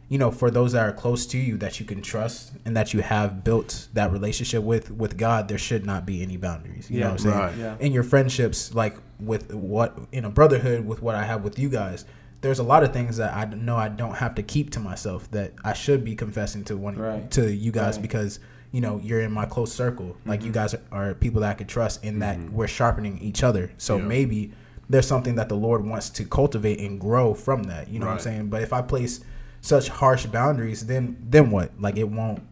you 0.08 0.18
know, 0.20 0.30
for 0.32 0.52
those 0.52 0.74
that 0.74 0.88
are 0.88 0.92
close 0.94 1.26
to 1.28 1.38
you 1.38 1.58
that 1.58 1.80
you 1.80 1.86
can 1.86 2.02
trust 2.02 2.52
and 2.64 2.78
that 2.78 2.94
you 2.94 3.02
have 3.02 3.44
built 3.44 3.88
that 3.94 4.12
relationship 4.12 4.64
with 4.64 4.92
with 4.92 5.18
God, 5.18 5.48
there 5.48 5.58
should 5.58 5.86
not 5.86 6.06
be 6.06 6.22
any 6.22 6.38
boundaries. 6.38 6.90
You 6.92 7.00
know 7.00 7.06
Yeah. 7.08 7.12
what 7.14 7.26
I'm 7.26 7.32
saying? 7.32 7.38
Right. 7.40 7.58
Yeah. 7.58 7.76
In 7.80 7.92
your 7.92 8.04
friendships, 8.04 8.74
like 8.76 8.98
with 9.20 9.54
what 9.54 9.98
in 10.12 10.24
a 10.26 10.30
brotherhood 10.30 10.86
with 10.86 11.02
what 11.02 11.16
I 11.16 11.24
have 11.24 11.44
with 11.44 11.58
you 11.58 11.70
guys, 11.70 12.06
there's 12.42 12.60
a 12.60 12.64
lot 12.64 12.84
of 12.84 12.94
things 12.94 13.18
that 13.18 13.34
I 13.36 13.46
know 13.56 13.78
I 13.78 13.88
don't 13.90 14.16
have 14.18 14.36
to 14.36 14.44
keep 14.44 14.70
to 14.72 14.80
myself 14.80 15.32
that 15.32 15.54
I 15.64 15.74
should 15.74 16.04
be 16.04 16.16
confessing 16.16 16.64
to 16.66 16.78
one 16.78 16.96
Right. 16.96 17.32
to 17.32 17.52
you 17.52 17.72
guys 17.72 17.84
Right. 17.84 17.94
Mm-hmm. 17.96 18.02
because 18.04 18.40
you 18.72 18.82
know 18.82 19.00
you're 19.04 19.22
in 19.22 19.32
my 19.32 19.46
close 19.46 19.74
circle. 19.74 20.18
Like 20.26 20.44
you 20.44 20.52
guys 20.52 20.76
are 20.92 21.16
people 21.16 21.42
that 21.42 21.50
I 21.50 21.54
could 21.56 21.68
trust 21.70 22.04
in 22.04 22.20
that 22.20 22.38
we're 22.52 22.68
sharpening 22.68 23.18
each 23.20 23.42
other. 23.42 23.72
So 23.78 23.98
Yeah. 23.98 24.04
maybe 24.04 24.52
there's 24.88 25.08
something 25.08 25.34
that 25.36 25.50
the 25.50 25.56
Lord 25.56 25.84
wants 25.84 26.10
to 26.12 26.26
cultivate 26.26 26.80
and 26.80 27.00
grow 27.00 27.34
from 27.34 27.64
that. 27.64 27.90
You 27.90 27.98
know 27.98 28.06
what 28.06 28.14
I'm 28.14 28.20
saying? 28.20 28.48
But 28.50 28.62
if 28.62 28.72
I 28.72 28.84
place 28.84 29.22
such 29.66 29.88
harsh 29.90 30.26
boundaries, 30.28 30.86
then 30.86 31.18
then 31.30 31.50
what? 31.52 31.72
Like 31.80 31.98
it 31.98 32.10
won't. 32.10 32.44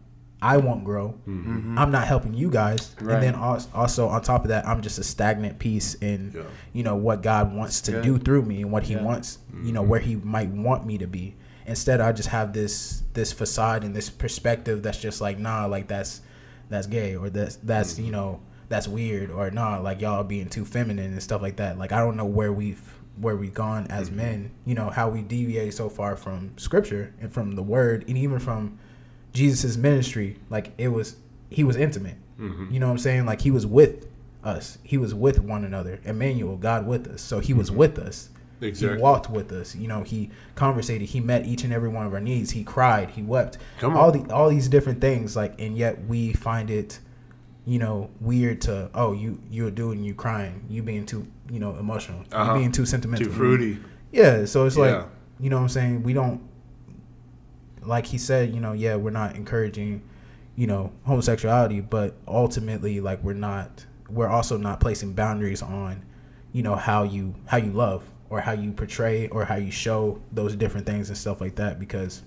I 0.42 0.58
won't 0.58 0.84
grow. 0.84 1.18
I'm 1.26 1.90
not 1.90 2.06
helping 2.06 2.34
you 2.34 2.50
guys, 2.50 2.80
Mm-hmm. 2.96 3.06
Right. 3.06 3.14
and 3.14 3.22
then 3.22 3.34
also 3.74 4.08
on 4.08 4.20
top 4.20 4.42
of 4.42 4.48
that, 4.48 4.66
I'm 4.68 4.82
just 4.82 4.98
a 4.98 5.02
stagnant 5.04 5.58
piece 5.58 5.94
in 5.94 6.32
Yeah. 6.34 6.42
you 6.74 6.82
know 6.82 6.96
what 6.96 7.22
God 7.22 7.54
wants 7.54 7.80
to 7.82 7.92
good. 7.92 8.02
do 8.02 8.18
through 8.18 8.42
me 8.42 8.60
and 8.60 8.70
what 8.70 8.82
He 8.82 8.92
Yeah. 8.94 9.02
wants, 9.02 9.38
you 9.62 9.72
know 9.72 9.80
where 9.82 10.00
He 10.00 10.16
might 10.16 10.50
want 10.50 10.84
me 10.84 10.98
to 10.98 11.06
be. 11.06 11.34
Instead, 11.66 12.02
I 12.02 12.12
just 12.12 12.28
have 12.28 12.52
this 12.52 13.04
this 13.14 13.32
facade 13.32 13.84
and 13.84 13.96
this 13.96 14.10
perspective 14.10 14.82
that's 14.82 15.00
just 15.00 15.22
like 15.22 15.38
nah, 15.38 15.64
like 15.66 15.88
that's 15.88 16.20
that's 16.68 16.86
gay 16.88 17.16
or 17.16 17.30
that's 17.30 17.56
that's 17.56 17.98
you 17.98 18.10
know 18.10 18.40
that's 18.68 18.86
weird 18.88 19.30
or 19.30 19.50
nah, 19.50 19.78
like 19.78 20.02
y'all 20.02 20.24
being 20.24 20.48
too 20.50 20.66
feminine 20.66 21.12
and 21.12 21.22
stuff 21.22 21.40
like 21.40 21.56
that. 21.56 21.78
Like 21.78 21.92
I 21.92 22.00
don't 22.00 22.16
know 22.18 22.26
where 22.26 22.52
we've 22.52 22.82
where 23.16 23.36
we've 23.36 23.54
gone 23.54 23.86
as 23.88 24.08
mm-hmm. 24.08 24.16
men, 24.16 24.50
you 24.64 24.74
know 24.74 24.90
how 24.90 25.08
we 25.08 25.22
deviate 25.22 25.74
so 25.74 25.88
far 25.88 26.16
from 26.16 26.56
Scripture 26.56 27.14
and 27.20 27.32
from 27.32 27.54
the 27.54 27.62
Word 27.62 28.04
and 28.08 28.18
even 28.18 28.38
from 28.38 28.78
Jesus' 29.32 29.76
ministry. 29.76 30.38
Like 30.50 30.72
it 30.78 30.88
was, 30.88 31.16
he 31.50 31.64
was 31.64 31.76
intimate. 31.76 32.16
Mm-hmm. 32.38 32.72
You 32.72 32.80
know 32.80 32.86
what 32.86 32.92
I'm 32.92 32.98
saying? 32.98 33.26
Like 33.26 33.40
he 33.40 33.50
was 33.50 33.66
with 33.66 34.08
us. 34.42 34.78
He 34.82 34.98
was 34.98 35.14
with 35.14 35.40
one 35.40 35.64
another. 35.64 36.00
Emmanuel, 36.04 36.56
God 36.56 36.86
with 36.86 37.06
us. 37.08 37.22
So 37.22 37.40
he 37.40 37.54
was 37.54 37.68
mm-hmm. 37.70 37.78
with 37.78 37.98
us. 37.98 38.30
Exactly. 38.60 38.96
He 38.96 39.02
walked 39.02 39.30
with 39.30 39.52
us. 39.52 39.74
You 39.74 39.88
know, 39.88 40.02
he 40.02 40.30
conversated. 40.54 41.08
He 41.08 41.20
met 41.20 41.46
each 41.46 41.64
and 41.64 41.72
every 41.72 41.88
one 41.88 42.06
of 42.06 42.14
our 42.14 42.20
needs. 42.20 42.50
He 42.50 42.64
cried. 42.64 43.10
He 43.10 43.22
wept. 43.22 43.58
Come 43.78 43.96
all 43.96 44.10
the 44.12 44.32
all 44.32 44.48
these 44.48 44.68
different 44.68 45.00
things. 45.00 45.36
Like, 45.36 45.60
and 45.60 45.76
yet 45.76 46.06
we 46.06 46.32
find 46.32 46.70
it, 46.70 46.98
you 47.66 47.78
know, 47.78 48.10
weird 48.20 48.60
to 48.62 48.90
oh 48.94 49.12
you 49.12 49.40
you're 49.50 49.70
doing 49.70 50.02
you 50.02 50.14
crying 50.14 50.64
you 50.68 50.82
being 50.82 51.04
too 51.04 51.26
you 51.50 51.58
know 51.60 51.76
emotional 51.76 52.22
Uh-huh. 52.32 52.54
being 52.54 52.72
too 52.72 52.86
sentimental 52.86 53.26
Too 53.26 53.32
fruity. 53.32 53.78
yeah, 54.12 54.44
so 54.46 54.66
it's 54.66 54.76
like 54.76 54.90
Yeah. 54.92 55.06
you 55.40 55.50
know 55.50 55.56
what 55.56 55.62
I'm 55.62 55.68
saying. 55.68 56.02
We 56.02 56.12
don't 56.12 56.40
like 57.82 58.06
he 58.06 58.18
said. 58.18 58.54
You 58.54 58.60
know, 58.60 58.72
yeah, 58.72 58.96
we're 58.96 59.10
not 59.10 59.36
encouraging, 59.36 60.02
you 60.56 60.66
know, 60.66 60.92
homosexuality, 61.04 61.80
but 61.80 62.14
ultimately, 62.26 63.00
like 63.00 63.22
we're 63.22 63.34
not. 63.34 63.86
We're 64.10 64.28
also 64.28 64.56
not 64.58 64.80
placing 64.80 65.14
boundaries 65.14 65.62
on, 65.62 66.04
you 66.52 66.62
know, 66.62 66.76
how 66.76 67.02
you 67.04 67.34
how 67.46 67.56
you 67.56 67.72
love 67.72 68.02
or 68.30 68.40
how 68.40 68.52
you 68.52 68.70
portray 68.72 69.28
or 69.28 69.44
how 69.44 69.56
you 69.56 69.70
show 69.70 70.20
those 70.32 70.54
different 70.56 70.86
things 70.86 71.08
and 71.08 71.16
stuff 71.18 71.40
like 71.40 71.54
that 71.56 71.78
because, 71.78 72.22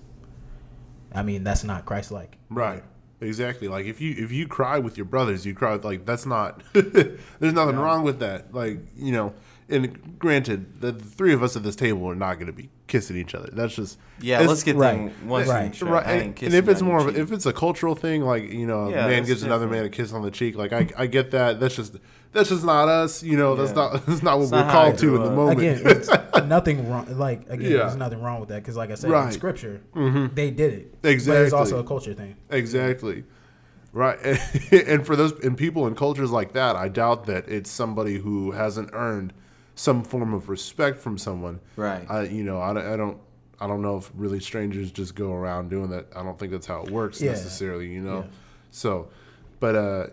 I 1.14 1.22
mean, 1.22 1.44
that's 1.44 1.64
not 1.64 1.84
Christ-like. 1.86 2.36
Right. 2.50 2.82
Exactly. 3.20 3.68
Like 3.68 3.86
if 3.86 4.00
you 4.00 4.14
if 4.16 4.30
you 4.30 4.46
cry 4.46 4.78
with 4.78 4.96
your 4.96 5.06
brothers, 5.06 5.44
you 5.44 5.54
cry 5.54 5.72
with 5.72 5.84
like 5.84 6.06
that's 6.06 6.26
not 6.26 6.62
there's 6.72 7.52
nothing 7.52 7.76
wrong 7.76 8.04
with 8.04 8.20
that. 8.20 8.54
Like, 8.54 8.78
you 8.96 9.12
know, 9.12 9.34
and 9.68 10.18
granted, 10.18 10.80
the, 10.80 10.92
the 10.92 11.04
three 11.04 11.32
of 11.32 11.42
us 11.42 11.56
at 11.56 11.62
this 11.62 11.76
table 11.76 12.06
are 12.08 12.14
not 12.14 12.38
gonna 12.38 12.52
be 12.52 12.70
kissing 12.86 13.16
each 13.16 13.34
other. 13.34 13.50
That's 13.52 13.74
just 13.74 13.98
Yeah, 14.20 14.40
let's 14.40 14.62
get 14.62 14.76
right, 14.76 14.96
them 14.96 15.28
once 15.28 15.48
right, 15.48 15.82
in. 15.82 15.88
Right, 15.88 16.06
and, 16.06 16.42
and 16.42 16.54
if 16.54 16.68
it's 16.68 16.80
more 16.80 17.00
of 17.00 17.14
a, 17.14 17.20
if 17.20 17.32
it's 17.32 17.46
a 17.46 17.52
cultural 17.52 17.94
thing, 17.94 18.22
like 18.22 18.50
you 18.50 18.66
know, 18.66 18.86
a 18.86 18.90
man 18.90 19.10
that's 19.10 19.28
gives 19.28 19.42
another 19.42 19.66
man 19.66 19.84
a 19.84 19.90
kiss 19.90 20.12
on 20.12 20.22
the 20.22 20.30
cheek, 20.30 20.56
like 20.56 20.72
I, 20.72 20.88
I 20.96 21.06
get 21.06 21.32
that. 21.32 21.60
That's 21.60 21.76
just 21.76 21.96
that's 22.32 22.48
just 22.50 22.64
not 22.64 22.88
us. 22.88 23.22
You 23.22 23.36
know, 23.36 23.54
that's 23.56 23.74
not 23.74 24.04
that's 24.06 24.22
not 24.22 24.36
what 24.38 24.44
It's 24.44 24.52
we're 24.52 24.58
not 24.58 24.72
called 24.72 24.98
to 24.98 25.16
in 25.16 25.22
the 25.24 25.30
moment. 25.30 25.58
Again, 25.60 25.80
it's 25.84 26.08
nothing 26.46 26.88
wrong. 26.90 27.06
Like 27.18 27.48
again, 27.48 27.70
Yeah. 27.70 27.78
there's 27.78 27.96
nothing 27.96 28.20
wrong 28.22 28.40
with 28.40 28.48
that 28.50 28.62
because, 28.62 28.76
like 28.76 28.90
I 28.90 28.94
said, 28.94 29.10
Right. 29.10 29.26
in 29.26 29.32
Scripture, 29.32 29.80
they 30.34 30.50
did 30.50 30.72
it. 30.74 31.02
but 31.02 31.10
Exactly. 31.10 31.44
it's 31.44 31.52
also 31.52 31.78
a 31.78 31.84
culture 31.84 32.14
thing. 32.14 32.36
Exactly. 32.50 33.24
Right. 33.92 34.18
and 34.70 35.04
for 35.06 35.16
those 35.16 35.32
and 35.42 35.56
people 35.56 35.86
in 35.86 35.94
cultures 35.94 36.30
like 36.30 36.52
that, 36.52 36.76
I 36.76 36.88
doubt 36.88 37.26
that 37.26 37.48
it's 37.48 37.70
somebody 37.70 38.18
who 38.18 38.50
hasn't 38.52 38.90
earned 38.92 39.32
some 39.74 40.02
form 40.04 40.34
of 40.34 40.48
respect 40.48 40.98
from 40.98 41.16
someone. 41.18 41.60
Right. 41.76 42.04
I 42.10 42.22
you 42.24 42.42
know, 42.44 42.60
I, 42.60 42.72
don't- 42.74 42.86
I 42.86 42.96
don't 42.96 43.18
I 43.60 43.66
don't 43.66 43.80
know 43.82 43.96
if 43.96 44.10
really 44.14 44.38
strangers 44.40 44.92
just 44.92 45.14
go 45.14 45.32
around 45.32 45.70
doing 45.70 45.90
that. 45.90 46.06
I 46.14 46.22
don't 46.22 46.38
think 46.38 46.52
that's 46.52 46.66
how 46.66 46.82
it 46.82 46.90
works 46.90 47.20
Yeah. 47.20 47.30
necessarily, 47.30 47.88
you 47.88 48.00
know. 48.02 48.20
Yeah. 48.20 48.30
So, 48.70 49.08
but 49.58 49.74
uh 49.74 50.06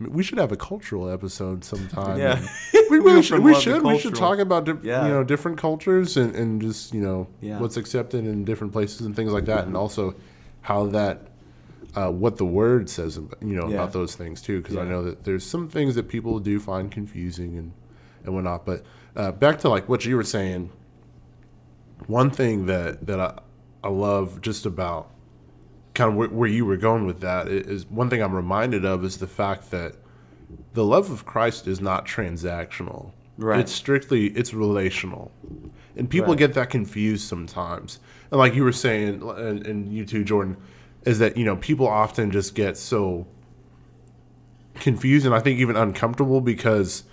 we 0.00 0.22
should 0.22 0.38
have 0.38 0.50
a 0.52 0.56
cultural 0.56 1.10
episode 1.10 1.62
sometime. 1.64 2.18
Yeah. 2.18 2.40
we 2.90 2.98
really 2.98 3.22
should. 3.22 3.40
We 3.40 3.54
should. 3.54 3.82
We 3.82 3.98
should 3.98 4.14
talk 4.14 4.38
about 4.38 4.64
di- 4.64 4.78
Yeah. 4.88 5.06
you 5.06 5.12
know 5.12 5.22
different 5.24 5.58
cultures 5.58 6.16
and, 6.16 6.34
and 6.34 6.60
just 6.62 6.94
you 6.94 7.00
know 7.02 7.28
Yeah. 7.40 7.58
what's 7.60 7.76
accepted 7.76 8.26
in 8.26 8.44
different 8.44 8.72
places 8.72 9.02
and 9.02 9.14
things 9.14 9.32
like 9.32 9.44
that, 9.44 9.66
and 9.66 9.76
also 9.76 10.14
how 10.62 10.86
that 10.86 11.28
uh, 11.94 12.10
what 12.10 12.36
the 12.38 12.44
word 12.46 12.88
says 12.88 13.16
you 13.40 13.54
know 13.54 13.68
Yeah. 13.68 13.74
about 13.76 13.92
those 13.92 14.14
things 14.14 14.40
too. 14.40 14.60
Because 14.62 14.76
I 14.76 14.84
know 14.84 15.02
that 15.04 15.24
there's 15.24 15.44
some 15.44 15.68
things 15.68 15.94
that 15.96 16.08
people 16.08 16.38
do 16.38 16.58
find 16.60 16.90
confusing 16.90 17.58
and 17.58 17.72
and 18.24 18.34
whatnot. 18.34 18.64
But 18.64 18.84
uh, 19.16 19.32
back 19.32 19.58
to 19.60 19.68
like 19.68 19.88
what 19.88 20.04
you 20.04 20.16
were 20.16 20.24
saying. 20.24 20.70
One 22.06 22.30
thing 22.30 22.66
that 22.66 23.06
that 23.06 23.20
I, 23.20 23.38
I 23.84 23.88
love 23.88 24.40
just 24.40 24.64
about 24.66 25.10
kind 26.00 26.10
of 26.12 26.16
where, 26.16 26.28
where 26.28 26.48
you 26.48 26.64
were 26.64 26.78
going 26.78 27.04
with 27.06 27.20
that 27.20 27.46
is 27.48 27.84
one 27.86 28.08
thing 28.08 28.22
I'm 28.22 28.34
reminded 28.34 28.84
of 28.86 29.04
is 29.04 29.18
the 29.18 29.26
fact 29.26 29.70
that 29.70 29.96
the 30.72 30.84
love 30.84 31.10
of 31.10 31.26
Christ 31.26 31.66
is 31.66 31.80
not 31.80 32.06
transactional. 32.06 33.12
Right. 33.36 33.60
It's 33.60 33.72
strictly 33.72 34.26
it's 34.28 34.54
relational, 34.54 35.30
and 35.96 36.08
people 36.08 36.30
Right. 36.30 36.38
get 36.38 36.54
that 36.54 36.70
confused 36.70 37.26
sometimes. 37.28 37.98
And 38.30 38.38
like 38.38 38.54
you 38.54 38.64
were 38.64 38.72
saying, 38.72 39.22
and, 39.22 39.66
and 39.66 39.92
you 39.92 40.04
too, 40.06 40.24
Jordan, 40.24 40.56
is 41.04 41.18
that 41.18 41.36
you 41.36 41.44
know 41.44 41.56
people 41.56 41.86
often 41.86 42.30
just 42.30 42.54
get 42.54 42.76
so 42.78 43.26
confused 44.74 45.26
and 45.26 45.34
I 45.34 45.40
think 45.40 45.58
even 45.58 45.76
uncomfortable 45.76 46.40
because 46.40 47.04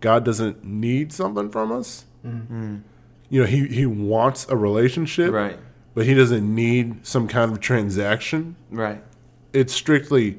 God 0.00 0.24
doesn't 0.24 0.64
need 0.64 1.12
something 1.12 1.50
from 1.50 1.72
us. 1.72 2.04
Mm-hmm. 2.26 2.78
You 3.28 3.40
know, 3.40 3.46
he 3.46 3.66
he 3.68 3.86
wants 3.86 4.46
a 4.48 4.56
relationship, 4.56 5.32
Right. 5.32 5.58
But 5.96 6.04
he 6.06 6.14
doesn't 6.14 6.54
need 6.54 7.06
some 7.06 7.26
kind 7.26 7.50
of 7.50 7.58
transaction 7.60 8.54
Right. 8.70 9.02
it's 9.52 9.72
strictly 9.72 10.38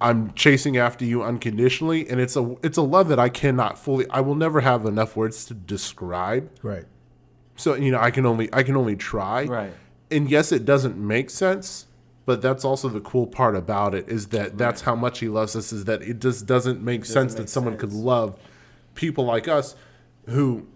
I'm 0.00 0.32
chasing 0.34 0.76
after 0.76 1.04
you 1.04 1.22
unconditionally 1.22 2.08
and 2.08 2.20
it's 2.20 2.36
a 2.36 2.56
it's 2.62 2.78
a 2.78 2.82
love 2.82 3.08
that 3.08 3.18
I 3.18 3.28
cannot 3.28 3.78
fully 3.78 4.06
I 4.10 4.20
will 4.20 4.34
never 4.36 4.60
have 4.60 4.86
enough 4.86 5.16
words 5.16 5.44
to 5.46 5.54
describe. 5.54 6.50
Right. 6.62 6.84
So 7.56 7.74
you 7.74 7.90
know 7.90 7.98
I 8.00 8.10
can 8.10 8.24
only 8.26 8.48
I 8.52 8.62
can 8.62 8.76
only 8.76 8.96
try. 8.96 9.44
Right. 9.44 9.72
And 10.10 10.30
yes 10.30 10.52
it 10.52 10.64
doesn't 10.64 10.96
make 10.96 11.30
sense, 11.30 11.86
But 12.26 12.40
that's 12.40 12.64
also 12.64 12.88
the 12.88 13.00
cool 13.00 13.26
part 13.26 13.56
about 13.56 13.94
it 13.94 14.08
is 14.08 14.28
that 14.28 14.56
that's 14.56 14.82
how 14.82 14.94
much 14.94 15.18
he 15.18 15.28
loves 15.28 15.56
us. 15.56 15.72
Is 15.72 15.84
that 15.86 16.00
it 16.02 16.20
just 16.20 16.46
doesn't 16.46 16.80
make 16.82 17.04
sense 17.04 17.34
that 17.34 17.42
make 17.42 17.48
someone 17.48 17.76
could 17.76 17.92
love 17.92 18.38
people 18.94 19.24
like 19.24 19.48
us, 19.48 19.74
who, 20.26 20.66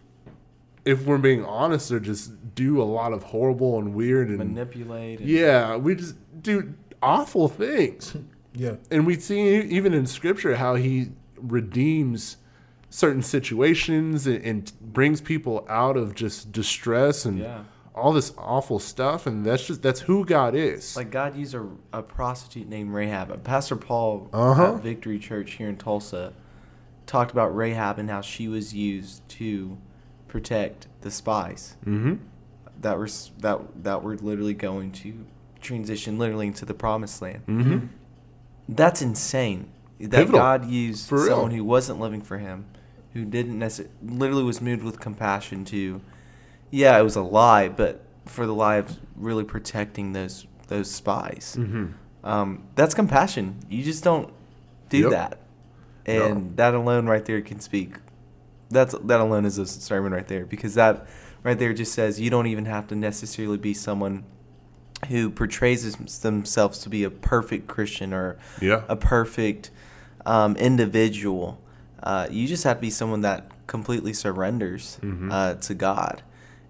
if 0.89 1.05
we're 1.05 1.19
being 1.19 1.45
honest, 1.45 1.91
are 1.93 2.01
just 2.01 2.33
do 2.55 2.81
a 2.81 2.85
lot 2.85 3.13
of 3.13 3.23
horrible 3.23 3.79
and 3.79 3.95
weird 3.95 4.29
and 4.29 4.39
Manipulate. 4.39 5.21
and- 5.21 5.29
yeah, 5.29 5.77
we 5.77 5.95
just 5.95 6.15
do 6.43 6.73
awful 7.03 7.49
things. 7.49 8.17
Yeah. 8.55 8.77
And 8.91 9.07
we 9.07 9.15
see 9.21 9.61
even 9.61 9.95
in 9.95 10.05
scripture 10.07 10.57
how 10.57 10.75
he 10.75 11.11
redeems 11.37 12.39
certain 12.91 13.23
situations 13.23 14.27
and, 14.27 14.43
and 14.45 14.73
brings 14.81 15.21
people 15.21 15.65
out 15.69 15.97
of 15.97 16.15
just 16.17 16.51
distress 16.51 17.25
and 17.25 17.39
Yeah. 17.39 17.63
all 17.95 18.13
this 18.13 18.33
awful 18.37 18.81
stuff. 18.81 19.27
And 19.29 19.45
that's 19.45 19.65
just 19.67 19.81
that's 19.83 20.01
who 20.01 20.25
God 20.25 20.57
is. 20.57 20.97
Like 20.97 21.11
God 21.13 21.37
used 21.37 21.55
a, 21.55 21.69
a 21.93 22.03
prostitute 22.03 22.69
named 22.69 22.93
Rahab. 22.93 23.45
Pastor 23.45 23.77
Paul 23.77 24.29
Uh-huh. 24.33 24.75
at 24.77 24.83
Victory 24.83 25.21
Church 25.21 25.53
here 25.53 25.69
in 25.69 25.77
Tulsa 25.77 26.33
talked 27.07 27.31
about 27.31 27.55
Rahab 27.55 27.99
and 28.01 28.11
how 28.11 28.23
she 28.23 28.49
was 28.49 28.75
used 28.75 29.29
to 29.31 29.79
protect 30.29 30.87
the 31.01 31.11
spies 31.11 31.77
mm-hmm. 31.85 32.17
that 32.81 32.99
were 32.99 33.09
that 33.39 33.85
that 33.85 34.03
were 34.03 34.17
literally 34.17 34.55
going 34.55 34.93
to 34.93 35.27
transition 35.61 36.19
literally 36.19 36.47
into 36.47 36.65
the 36.65 36.75
promised 36.75 37.21
land. 37.21 37.43
Mm-hmm. 37.47 37.87
That's 38.69 39.03
insane. 39.03 39.71
That 39.99 40.19
Pivotal. 40.19 40.39
God 40.39 40.67
used 40.67 41.09
someone 41.09 41.51
who 41.51 41.65
wasn't 41.65 41.99
living 41.99 42.21
for 42.21 42.39
Him, 42.39 42.67
who 43.15 43.25
didn't 43.25 43.59
necessarily, 43.59 43.95
literally 44.03 44.45
was 44.45 44.61
moved 44.61 44.85
with 44.85 45.01
compassion 45.01 45.65
to, 45.67 46.01
yeah, 46.71 46.97
it 46.99 47.03
was 47.03 47.17
a 47.17 47.23
lie, 47.23 47.69
but 47.69 48.05
for 48.27 48.47
the 48.47 48.55
lie 48.55 48.77
of 48.77 48.97
really 49.17 49.45
protecting 49.45 50.13
those 50.13 50.47
those 50.69 50.91
spies. 50.91 51.57
Mm-hmm. 51.59 51.87
Um, 52.23 52.65
that's 52.75 52.95
compassion. 52.95 53.59
You 53.69 53.83
just 53.83 54.05
don't 54.05 54.33
do 54.89 54.99
Yep. 54.99 55.11
that, 55.11 55.39
and 56.07 56.57
that 56.57 56.75
alone 56.75 57.07
right 57.07 57.25
there 57.25 57.41
can 57.41 57.59
speak. 57.61 57.97
That's 58.71 58.95
that 59.05 59.21
alone 59.21 59.45
is 59.45 59.59
a 59.59 59.67
sermon 59.67 60.13
right 60.13 60.27
there 60.29 60.45
because 60.45 60.75
that 60.75 61.07
right 61.43 61.59
there 61.59 61.73
just 61.73 61.93
says 61.93 62.21
you 62.21 62.29
don't 62.31 62.47
even 62.47 62.67
have 62.67 62.87
to 62.89 62.95
necessarily 62.97 63.57
be 63.59 63.73
someone 63.75 64.25
who 65.09 65.31
portrays 65.31 65.95
themselves 66.21 66.79
to 66.81 66.89
be 66.89 67.05
a 67.05 67.11
perfect 67.11 67.69
Christian 67.69 68.13
or 68.13 68.37
Yeah. 68.61 68.83
a 68.89 68.97
perfect 68.97 69.71
um, 70.27 70.57
individual. 70.57 71.61
Uh, 72.03 72.27
you 72.31 72.47
just 72.47 72.65
have 72.65 72.79
to 72.79 72.81
be 72.81 72.91
someone 72.91 73.23
that 73.23 73.51
completely 73.67 74.13
surrenders 74.13 74.99
Mhm. 75.03 75.33
uh, 75.33 75.55
to 75.55 75.75
God, 75.75 76.23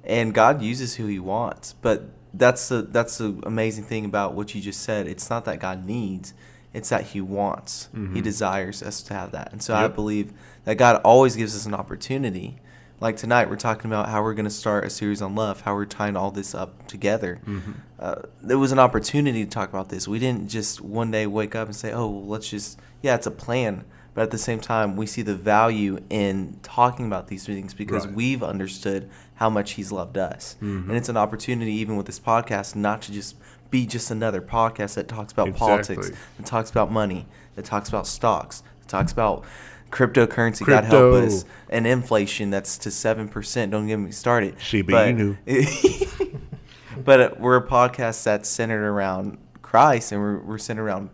and 0.05 0.33
God 0.35 0.63
uses 0.63 0.97
who 0.97 1.07
He 1.07 1.19
wants. 1.19 1.75
But 1.81 2.11
that's 2.35 2.69
the 2.69 2.83
that's 2.83 3.19
the 3.19 3.41
amazing 3.45 3.85
thing 3.85 4.05
about 4.05 4.35
what 4.35 4.55
you 4.55 4.61
just 4.61 4.83
said. 4.83 5.07
It's 5.07 5.29
not 5.31 5.45
that 5.47 5.59
God 5.61 5.85
needs; 5.87 6.35
it's 6.75 6.89
that 6.91 7.07
He 7.09 7.21
wants. 7.21 7.89
He 7.93 7.99
mm-hmm. 7.99 8.21
desires 8.21 8.83
us 8.83 9.03
to 9.03 9.15
have 9.15 9.33
that, 9.33 9.53
and 9.53 9.63
so 9.63 9.75
I 9.75 9.89
believe 9.89 10.33
that 10.65 10.77
God 10.77 11.01
always 11.03 11.37
gives 11.37 11.57
us 11.57 11.67
an 11.67 11.75
opportunity. 11.75 12.59
Like 13.01 13.17
tonight, 13.17 13.49
we're 13.49 13.57
talking 13.57 13.91
about 13.91 14.09
how 14.09 14.23
we're 14.23 14.35
going 14.35 14.45
to 14.45 14.51
start 14.51 14.85
a 14.85 14.91
series 14.91 15.23
on 15.23 15.37
love, 15.37 15.61
how 15.61 15.75
we're 15.75 15.87
tying 15.87 16.17
all 16.17 16.33
this 16.33 16.53
up 16.53 16.89
together. 16.89 17.41
Mm-hmm. 17.47 17.73
Uh, 17.99 18.17
there 18.43 18.59
was 18.59 18.73
an 18.73 18.81
opportunity 18.81 19.45
to 19.45 19.51
talk 19.51 19.69
about 19.69 19.89
this. 19.89 20.09
We 20.09 20.19
didn't 20.19 20.49
just 20.49 20.81
one 20.81 21.13
day 21.13 21.27
wake 21.27 21.55
up 21.55 21.69
and 21.69 21.77
say, 21.77 21.93
"Oh, 21.93 22.09
well, 22.09 22.27
let's 22.27 22.49
just 22.49 22.79
yeah, 23.03 23.15
it's 23.15 23.27
a 23.27 23.31
plan." 23.31 23.85
But 24.15 24.23
at 24.23 24.31
the 24.33 24.39
same 24.39 24.59
time, 24.59 24.97
we 24.97 25.07
see 25.07 25.23
the 25.23 25.37
value 25.37 26.01
in 26.11 26.59
talking 26.65 27.07
about 27.07 27.29
these 27.29 27.47
things 27.47 27.73
because 27.73 28.05
Right. 28.05 28.17
we've 28.17 28.43
understood 28.43 29.09
how 29.37 29.49
much 29.49 29.73
He's 29.73 29.93
loved 29.93 30.19
us, 30.19 30.57
mm-hmm. 30.61 30.91
and 30.91 30.99
it's 30.99 31.09
an 31.09 31.17
opportunity, 31.17 31.71
even 31.75 31.97
with 31.97 32.07
this 32.07 32.19
podcast, 32.19 32.75
not 32.75 33.01
to 33.03 33.13
just 33.13 33.37
be 33.71 33.87
just 33.87 34.11
another 34.11 34.41
podcast 34.41 34.95
that 34.95 35.09
talks 35.09 35.33
about 35.33 35.55
politics, 35.55 36.11
that 36.37 36.47
talks 36.47 36.71
about 36.71 36.91
money, 36.91 37.27
that 37.55 37.65
talks 37.65 37.89
about 37.89 38.07
stocks, 38.07 38.63
that 38.81 38.89
talks 38.89 39.13
about 39.13 39.45
cryptocurrency. 39.91 40.67
God 40.67 40.85
help 40.85 41.15
us, 41.15 41.45
and 41.69 41.87
inflation 41.87 42.51
that's 42.51 42.79
to 42.79 42.91
seven 42.91 43.29
percent. 43.29 43.73
Don't 43.73 43.87
get 43.87 43.97
me 43.99 44.11
started. 44.11 44.61
Shiba 44.61 45.37
But- 45.47 45.47
but 47.05 47.21
uh, 47.21 47.31
we're 47.39 47.57
a 47.57 47.67
podcast 47.67 48.23
that's 48.25 48.49
centered 48.49 48.85
around 48.87 49.39
Christ, 49.63 50.13
and 50.13 50.21
we're, 50.21 50.39
we're 50.41 50.59
centered 50.59 50.85
around 50.85 51.11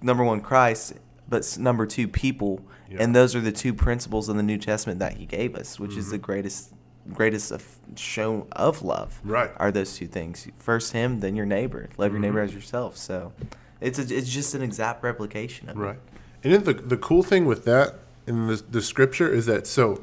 number 0.00 0.24
one 0.24 0.40
Christ, 0.40 0.94
but 1.28 1.56
number 1.58 1.86
two 1.86 2.08
people, 2.08 2.60
Yeah. 2.90 2.98
and 3.02 3.14
those 3.14 3.34
are 3.36 3.40
the 3.40 3.52
two 3.52 3.72
principles 3.74 4.28
in 4.28 4.36
the 4.36 4.42
New 4.42 4.58
Testament 4.58 4.98
that 4.98 5.14
He 5.14 5.26
gave 5.26 5.54
us, 5.54 5.78
which 5.78 5.96
is 5.96 6.10
the 6.10 6.16
Mm-hmm. 6.16 6.24
greatest 6.24 6.72
greatest 7.12 7.50
of 7.50 7.64
show 7.96 8.46
of 8.52 8.82
love. 8.82 9.20
Right. 9.24 9.50
are 9.56 9.70
those 9.72 9.96
two 9.96 10.06
things? 10.06 10.46
First 10.58 10.92
Him, 10.92 11.20
then 11.20 11.34
your 11.36 11.46
neighbor. 11.46 11.88
Love 11.98 12.12
your 12.12 12.20
neighbor 12.20 12.40
Mhm. 12.42 12.48
as 12.48 12.54
yourself. 12.54 12.96
So 12.96 13.32
it's 13.80 13.98
a, 13.98 14.02
it's 14.16 14.28
just 14.30 14.54
an 14.54 14.62
exact 14.62 15.02
replication 15.02 15.68
of 15.68 15.76
it. 15.76 15.80
Right. 15.80 15.98
And 16.44 16.52
then 16.52 16.64
the 16.64 16.74
the 16.74 16.96
cool 16.96 17.22
thing 17.22 17.44
with 17.44 17.64
that 17.64 17.96
in 18.26 18.46
the, 18.46 18.62
the 18.70 18.82
scripture 18.82 19.28
is 19.32 19.46
that 19.46 19.66
so 19.66 20.02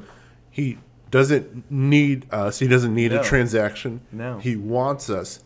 he 0.50 0.78
doesn't 1.10 1.70
need 1.70 2.26
us. 2.32 2.58
He 2.60 2.68
doesn't 2.68 2.94
need 2.94 3.12
No. 3.12 3.20
a 3.20 3.24
transaction. 3.24 4.00
No. 4.12 4.38
He 4.38 4.54
wants 4.56 5.10
us. 5.10 5.40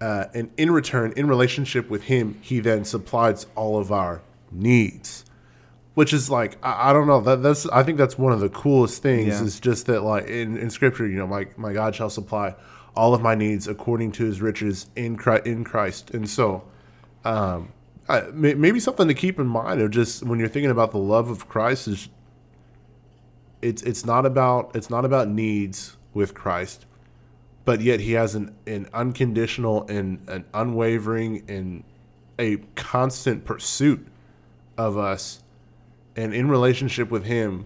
Uh, 0.00 0.24
and 0.34 0.50
in 0.56 0.70
return, 0.70 1.12
in 1.16 1.26
relationship 1.28 1.90
with 1.90 2.04
him, 2.04 2.38
he 2.40 2.60
then 2.60 2.84
supplies 2.84 3.46
all 3.56 3.78
of 3.78 3.90
our 3.92 4.20
needs. 4.50 5.24
Which 5.98 6.12
is 6.12 6.30
like 6.30 6.58
I, 6.62 6.90
I 6.90 6.92
don't 6.92 7.08
know 7.08 7.20
that 7.22 7.42
that's 7.42 7.68
I 7.70 7.82
think 7.82 7.98
that's 7.98 8.16
one 8.16 8.32
of 8.32 8.38
the 8.38 8.48
coolest 8.50 9.02
things 9.02 9.26
Yeah. 9.26 9.42
is 9.42 9.58
just 9.58 9.86
that 9.86 10.02
like 10.04 10.28
in, 10.28 10.56
in 10.56 10.70
scripture 10.70 11.08
you 11.08 11.18
know 11.18 11.26
my 11.26 11.48
my 11.56 11.72
God 11.72 11.92
shall 11.96 12.08
supply 12.08 12.54
all 12.94 13.14
of 13.14 13.20
my 13.20 13.34
needs 13.34 13.66
according 13.66 14.12
to 14.12 14.24
his 14.24 14.40
riches 14.40 14.86
in 14.94 15.16
Christ, 15.16 15.46
in 15.46 15.64
Christ 15.64 16.10
and 16.12 16.30
so 16.30 16.62
um, 17.24 17.72
I, 18.08 18.20
may, 18.32 18.54
maybe 18.54 18.78
something 18.80 19.08
to 19.08 19.14
keep 19.14 19.40
in 19.40 19.48
mind 19.48 19.80
of 19.80 19.90
just 19.90 20.22
when 20.22 20.38
you're 20.38 20.48
thinking 20.48 20.70
about 20.70 20.92
the 20.92 20.98
love 20.98 21.30
of 21.30 21.48
Christ 21.48 21.88
is 21.88 22.08
it's 23.60 23.82
it's 23.82 24.06
not 24.06 24.24
about 24.24 24.70
it's 24.76 24.90
not 24.90 25.04
about 25.04 25.28
needs 25.28 25.96
with 26.14 26.32
Christ, 26.32 26.86
but 27.64 27.80
yet 27.80 27.98
he 27.98 28.12
has 28.12 28.36
an, 28.36 28.54
an 28.66 28.88
unconditional 28.94 29.84
and 29.88 30.20
an 30.28 30.44
unwavering 30.54 31.42
and 31.48 31.82
a 32.38 32.58
constant 32.76 33.44
pursuit 33.44 34.06
of 34.76 34.96
us, 34.96 35.42
and 36.18 36.34
in 36.34 36.48
relationship 36.48 37.10
with 37.10 37.24
him, 37.24 37.64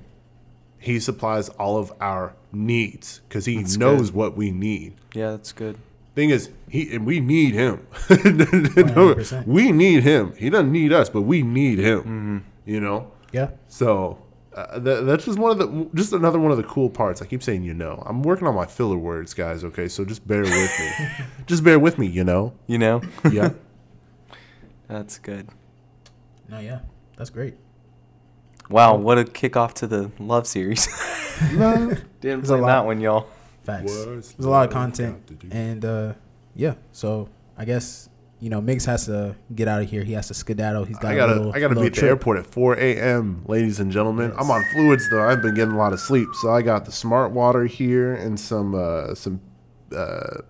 he 0.79 1.01
supplies 1.01 1.49
all 1.51 1.79
of 1.79 1.93
our 2.01 2.35
needs 2.53 3.21
because 3.29 3.47
he 3.47 3.57
That's 3.59 3.77
knows 3.77 4.11
good. 4.11 4.17
what 4.19 4.37
we 4.37 4.51
need 4.51 4.95
Yeah, 5.15 5.31
that's 5.31 5.53
good. 5.53 5.77
thing 6.15 6.31
is 6.31 6.51
he 6.69 6.95
and 6.95 7.07
we 7.07 7.19
need 7.21 7.55
him 7.55 7.87
100%. 7.93 9.47
we 9.57 9.73
need 9.73 10.03
him 10.03 10.35
he 10.37 10.51
doesn't 10.51 10.71
need 10.73 10.93
us 10.93 11.09
but 11.09 11.23
we 11.23 11.43
need 11.43 11.79
him 11.79 12.01
Mm-hmm. 12.03 12.39
you 12.67 12.81
know 12.81 13.11
Yeah. 13.33 13.51
so 13.69 14.19
uh, 14.55 14.79
that, 14.81 15.07
that's 15.07 15.25
just 15.25 15.39
one 15.39 15.53
of 15.53 15.59
the 15.59 15.89
just 15.95 16.13
another 16.13 16.39
one 16.39 16.51
of 16.51 16.59
the 16.59 16.65
cool 16.65 16.91
parts 16.91 17.23
i 17.23 17.27
keep 17.27 17.43
saying 17.43 17.63
you 17.63 17.73
know 17.73 18.03
i'm 18.05 18.23
working 18.23 18.47
on 18.47 18.55
my 18.55 18.67
filler 18.67 18.99
words 18.99 19.33
guys 19.33 19.65
okay 19.65 19.89
so 19.89 20.05
just 20.05 20.27
bear 20.29 20.43
with 20.43 20.51
me 20.51 20.91
just 21.47 21.65
bear 21.65 21.79
with 21.79 21.97
me 21.97 22.07
you 22.07 22.25
know 22.25 22.53
You 22.67 22.77
know? 22.79 23.01
yeah 23.31 23.51
that's 24.89 25.19
good. 25.19 25.49
No, 26.51 26.59
yeah. 26.59 26.81
That's 27.17 27.31
great. 27.31 27.55
Wow, 28.71 28.97
what 28.97 29.19
a 29.19 29.25
kickoff 29.25 29.75
to 29.75 29.87
the 29.87 30.11
love 30.19 30.47
series. 30.47 30.87
Didn't 31.51 32.05
There's 32.21 32.51
a 32.51 32.55
plan 32.55 32.61
lot. 32.63 32.67
that 32.69 32.87
one, 32.87 33.01
y'all. 33.01 33.27
Facts. 33.65 33.93
There's 34.05 34.35
a 34.39 34.49
lot 34.49 34.67
of 34.67 34.73
content, 34.73 35.27
got 35.27 35.41
to 35.41 35.47
do? 35.47 35.57
and 35.57 35.85
uh, 35.85 36.13
yeah. 36.55 36.75
So 36.93 37.29
I 37.57 37.65
guess 37.65 38.09
you 38.41 38.51
know 38.51 38.61
Migs 38.61 38.87
has 38.87 39.07
to 39.07 39.37
get 39.55 39.69
out 39.69 39.83
of 39.83 39.89
here. 39.91 40.03
He 40.03 40.13
has 40.15 40.29
to 40.29 40.35
skedaddle. 40.35 40.85
He's 40.85 40.99
got 40.99 41.13
I 41.13 41.15
a 41.15 41.17
gotta, 41.17 41.35
little, 41.35 41.53
I 41.55 41.61
gotta 41.61 41.75
be 41.75 41.87
at 41.87 41.95
the 41.95 42.07
airport 42.07 42.39
at 42.39 42.47
4 42.47 42.75
a.m., 42.79 43.45
ladies 43.47 43.79
and 43.79 43.93
gentlemen. 43.93 44.33
I'm 44.37 44.51
on 44.51 44.65
fluids 44.73 45.09
though. 45.11 45.23
I've 45.23 45.43
been 45.43 45.55
getting 45.55 45.75
a 45.75 45.79
lot 45.79 45.93
of 45.93 46.01
sleep, 46.01 46.29
so 46.41 46.53
I 46.53 46.63
got 46.63 46.85
the 46.87 46.93
smart 46.93 47.31
water 47.33 47.67
here 47.67 48.15
and 48.15 48.39
some, 48.39 48.75
uh, 48.75 49.15
some, 49.15 49.41
uh, 49.95 50.41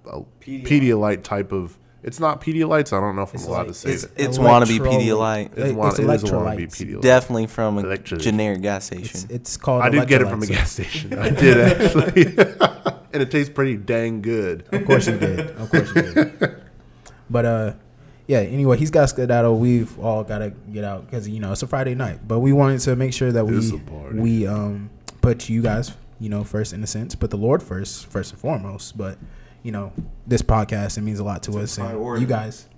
Pedialyte. 0.40 0.66
Pedialyte 0.66 1.22
type 1.22 1.52
of. 1.52 1.78
It's 2.02 2.18
not 2.18 2.40
Pedialytes. 2.40 2.92
I 2.92 3.00
don't 3.00 3.14
know 3.14 3.22
if 3.22 3.30
I'm 3.30 3.34
It's 3.36 3.46
allowed 3.46 3.58
like- 3.58 3.66
to 3.68 3.74
say 3.74 3.90
It's, 3.92 4.02
that. 4.06 4.12
it's 4.20 4.38
wannabe 4.38 4.78
Electrolyte. 4.78 5.00
Pedialyte. 5.00 5.44
It's, 5.52 5.58
It's 5.58 5.72
one, 5.72 5.88
it 5.88 5.92
is 5.92 5.98
a 5.98 6.02
wannabe 6.02 6.58
electrolytes. 6.58 6.66
Pedialyte. 6.96 7.00
Definitely 7.02 7.46
from 7.46 7.78
a 7.78 7.82
Electrolyte. 7.84 8.20
generic 8.20 8.62
gas 8.62 8.84
station. 8.86 9.04
It's, 9.04 9.24
it's 9.24 9.56
called. 9.56 9.82
I 9.82 9.88
did 9.88 10.08
get 10.08 10.20
it 10.20 10.28
from 10.28 10.42
a 10.42 10.46
electrolytes, 10.46 10.48
gas 10.50 10.70
station. 10.72 11.18
I 11.18 11.30
did 11.30 11.58
actually, 11.82 12.26
and 13.12 13.22
it 13.22 13.30
tastes 13.30 13.52
pretty 13.54 13.76
dang 13.76 14.20
good. 14.22 14.64
Of 14.72 14.84
course 14.84 15.06
you 15.06 15.16
did. 15.18 15.40
Of 15.50 15.70
course 15.70 15.94
you 15.94 16.02
did. 16.02 16.62
But 17.30 17.44
uh, 17.44 17.72
yeah. 18.26 18.38
Anyway, 18.40 18.76
he's 18.78 18.90
got 18.90 19.08
skedaddle. 19.08 19.58
We've 19.58 19.96
all 20.00 20.24
got 20.24 20.38
to 20.38 20.50
get 20.50 20.84
out 20.84 21.06
because 21.06 21.28
you 21.28 21.38
know 21.40 21.52
it's 21.52 21.62
a 21.62 21.66
Friday 21.68 21.94
night. 21.94 22.26
But 22.26 22.40
we 22.40 22.52
wanted 22.52 22.80
to 22.80 22.96
make 22.96 23.12
sure 23.12 23.30
that 23.32 23.44
It's 23.46 23.70
we 23.70 23.78
a 23.78 23.80
party. 23.80 24.18
we 24.18 24.46
um 24.46 24.90
put 25.20 25.48
you 25.48 25.62
guys 25.62 25.92
you 26.18 26.28
know 26.28 26.42
first 26.44 26.72
in 26.72 26.82
a 26.82 26.86
sense, 26.86 27.14
put 27.14 27.30
the 27.30 27.36
Lord 27.38 27.62
first, 27.62 28.06
first 28.06 28.32
and 28.32 28.40
foremost. 28.40 28.98
But 28.98 29.18
you 29.62 29.72
know 29.72 29.92
this 30.26 30.42
podcast 30.42 30.98
it 30.98 31.02
means 31.02 31.18
a 31.20 31.24
lot 31.24 31.42
to 31.44 31.58
us, 31.58 31.78
and 31.78 31.88
priority. 31.88 32.22
you 32.22 32.28
guys. 32.28 32.68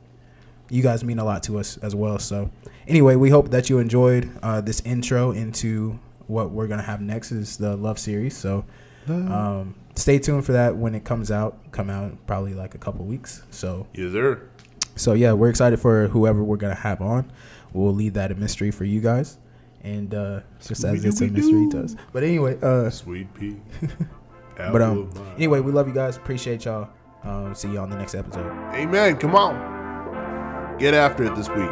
You 0.70 0.82
guys 0.82 1.04
mean 1.04 1.18
a 1.18 1.24
lot 1.24 1.42
to 1.44 1.58
us 1.58 1.76
as 1.78 1.94
well. 1.94 2.18
So, 2.18 2.50
anyway, 2.88 3.16
we 3.16 3.28
hope 3.28 3.50
that 3.50 3.68
you 3.68 3.78
enjoyed 3.80 4.30
uh, 4.42 4.62
this 4.62 4.80
intro 4.80 5.30
into 5.32 5.98
what 6.26 6.50
we're 6.52 6.66
gonna 6.66 6.82
have 6.82 7.02
next 7.02 7.32
is 7.32 7.58
the 7.58 7.76
love 7.76 7.98
series. 7.98 8.34
So, 8.36 8.64
um, 9.06 9.74
stay 9.94 10.18
tuned 10.18 10.46
for 10.46 10.52
that 10.52 10.74
when 10.76 10.94
it 10.94 11.04
comes 11.04 11.30
out. 11.30 11.70
Come 11.70 11.90
out 11.90 12.16
probably 12.26 12.54
like 12.54 12.74
a 12.74 12.78
couple 12.78 13.04
weeks. 13.04 13.42
So, 13.50 13.86
Yes, 13.92 14.12
sir. 14.12 14.40
so 14.96 15.12
yeah, 15.12 15.32
we're 15.34 15.50
excited 15.50 15.78
for 15.80 16.08
whoever 16.08 16.42
we're 16.42 16.56
gonna 16.56 16.74
have 16.74 17.02
on. 17.02 17.30
We'll 17.74 17.94
leave 17.94 18.14
that 18.14 18.32
a 18.32 18.34
mystery 18.34 18.70
for 18.70 18.84
you 18.84 19.02
guys, 19.02 19.36
and 19.82 20.14
uh, 20.14 20.40
just 20.66 20.82
as 20.82 21.04
it's 21.04 21.20
a 21.20 21.26
mystery 21.26 21.68
to 21.72 21.82
us. 21.84 21.94
But 22.12 22.22
anyway, 22.24 22.58
uh, 22.62 22.88
Sweet 22.88 23.32
pea. 23.34 23.56
but 24.56 24.82
um, 24.82 25.10
anyway, 25.36 25.60
we 25.60 25.72
love 25.72 25.88
you 25.88 25.94
guys. 25.94 26.16
Appreciate 26.16 26.64
y'all. 26.64 26.88
Um, 27.22 27.54
see 27.54 27.72
you 27.72 27.78
on 27.78 27.90
the 27.90 27.96
next 27.96 28.14
episode. 28.14 28.50
Amen. 28.74 29.16
Come 29.16 29.34
on. 29.34 30.76
Get 30.78 30.94
after 30.94 31.24
it 31.24 31.34
this 31.34 31.48
week. 31.48 31.70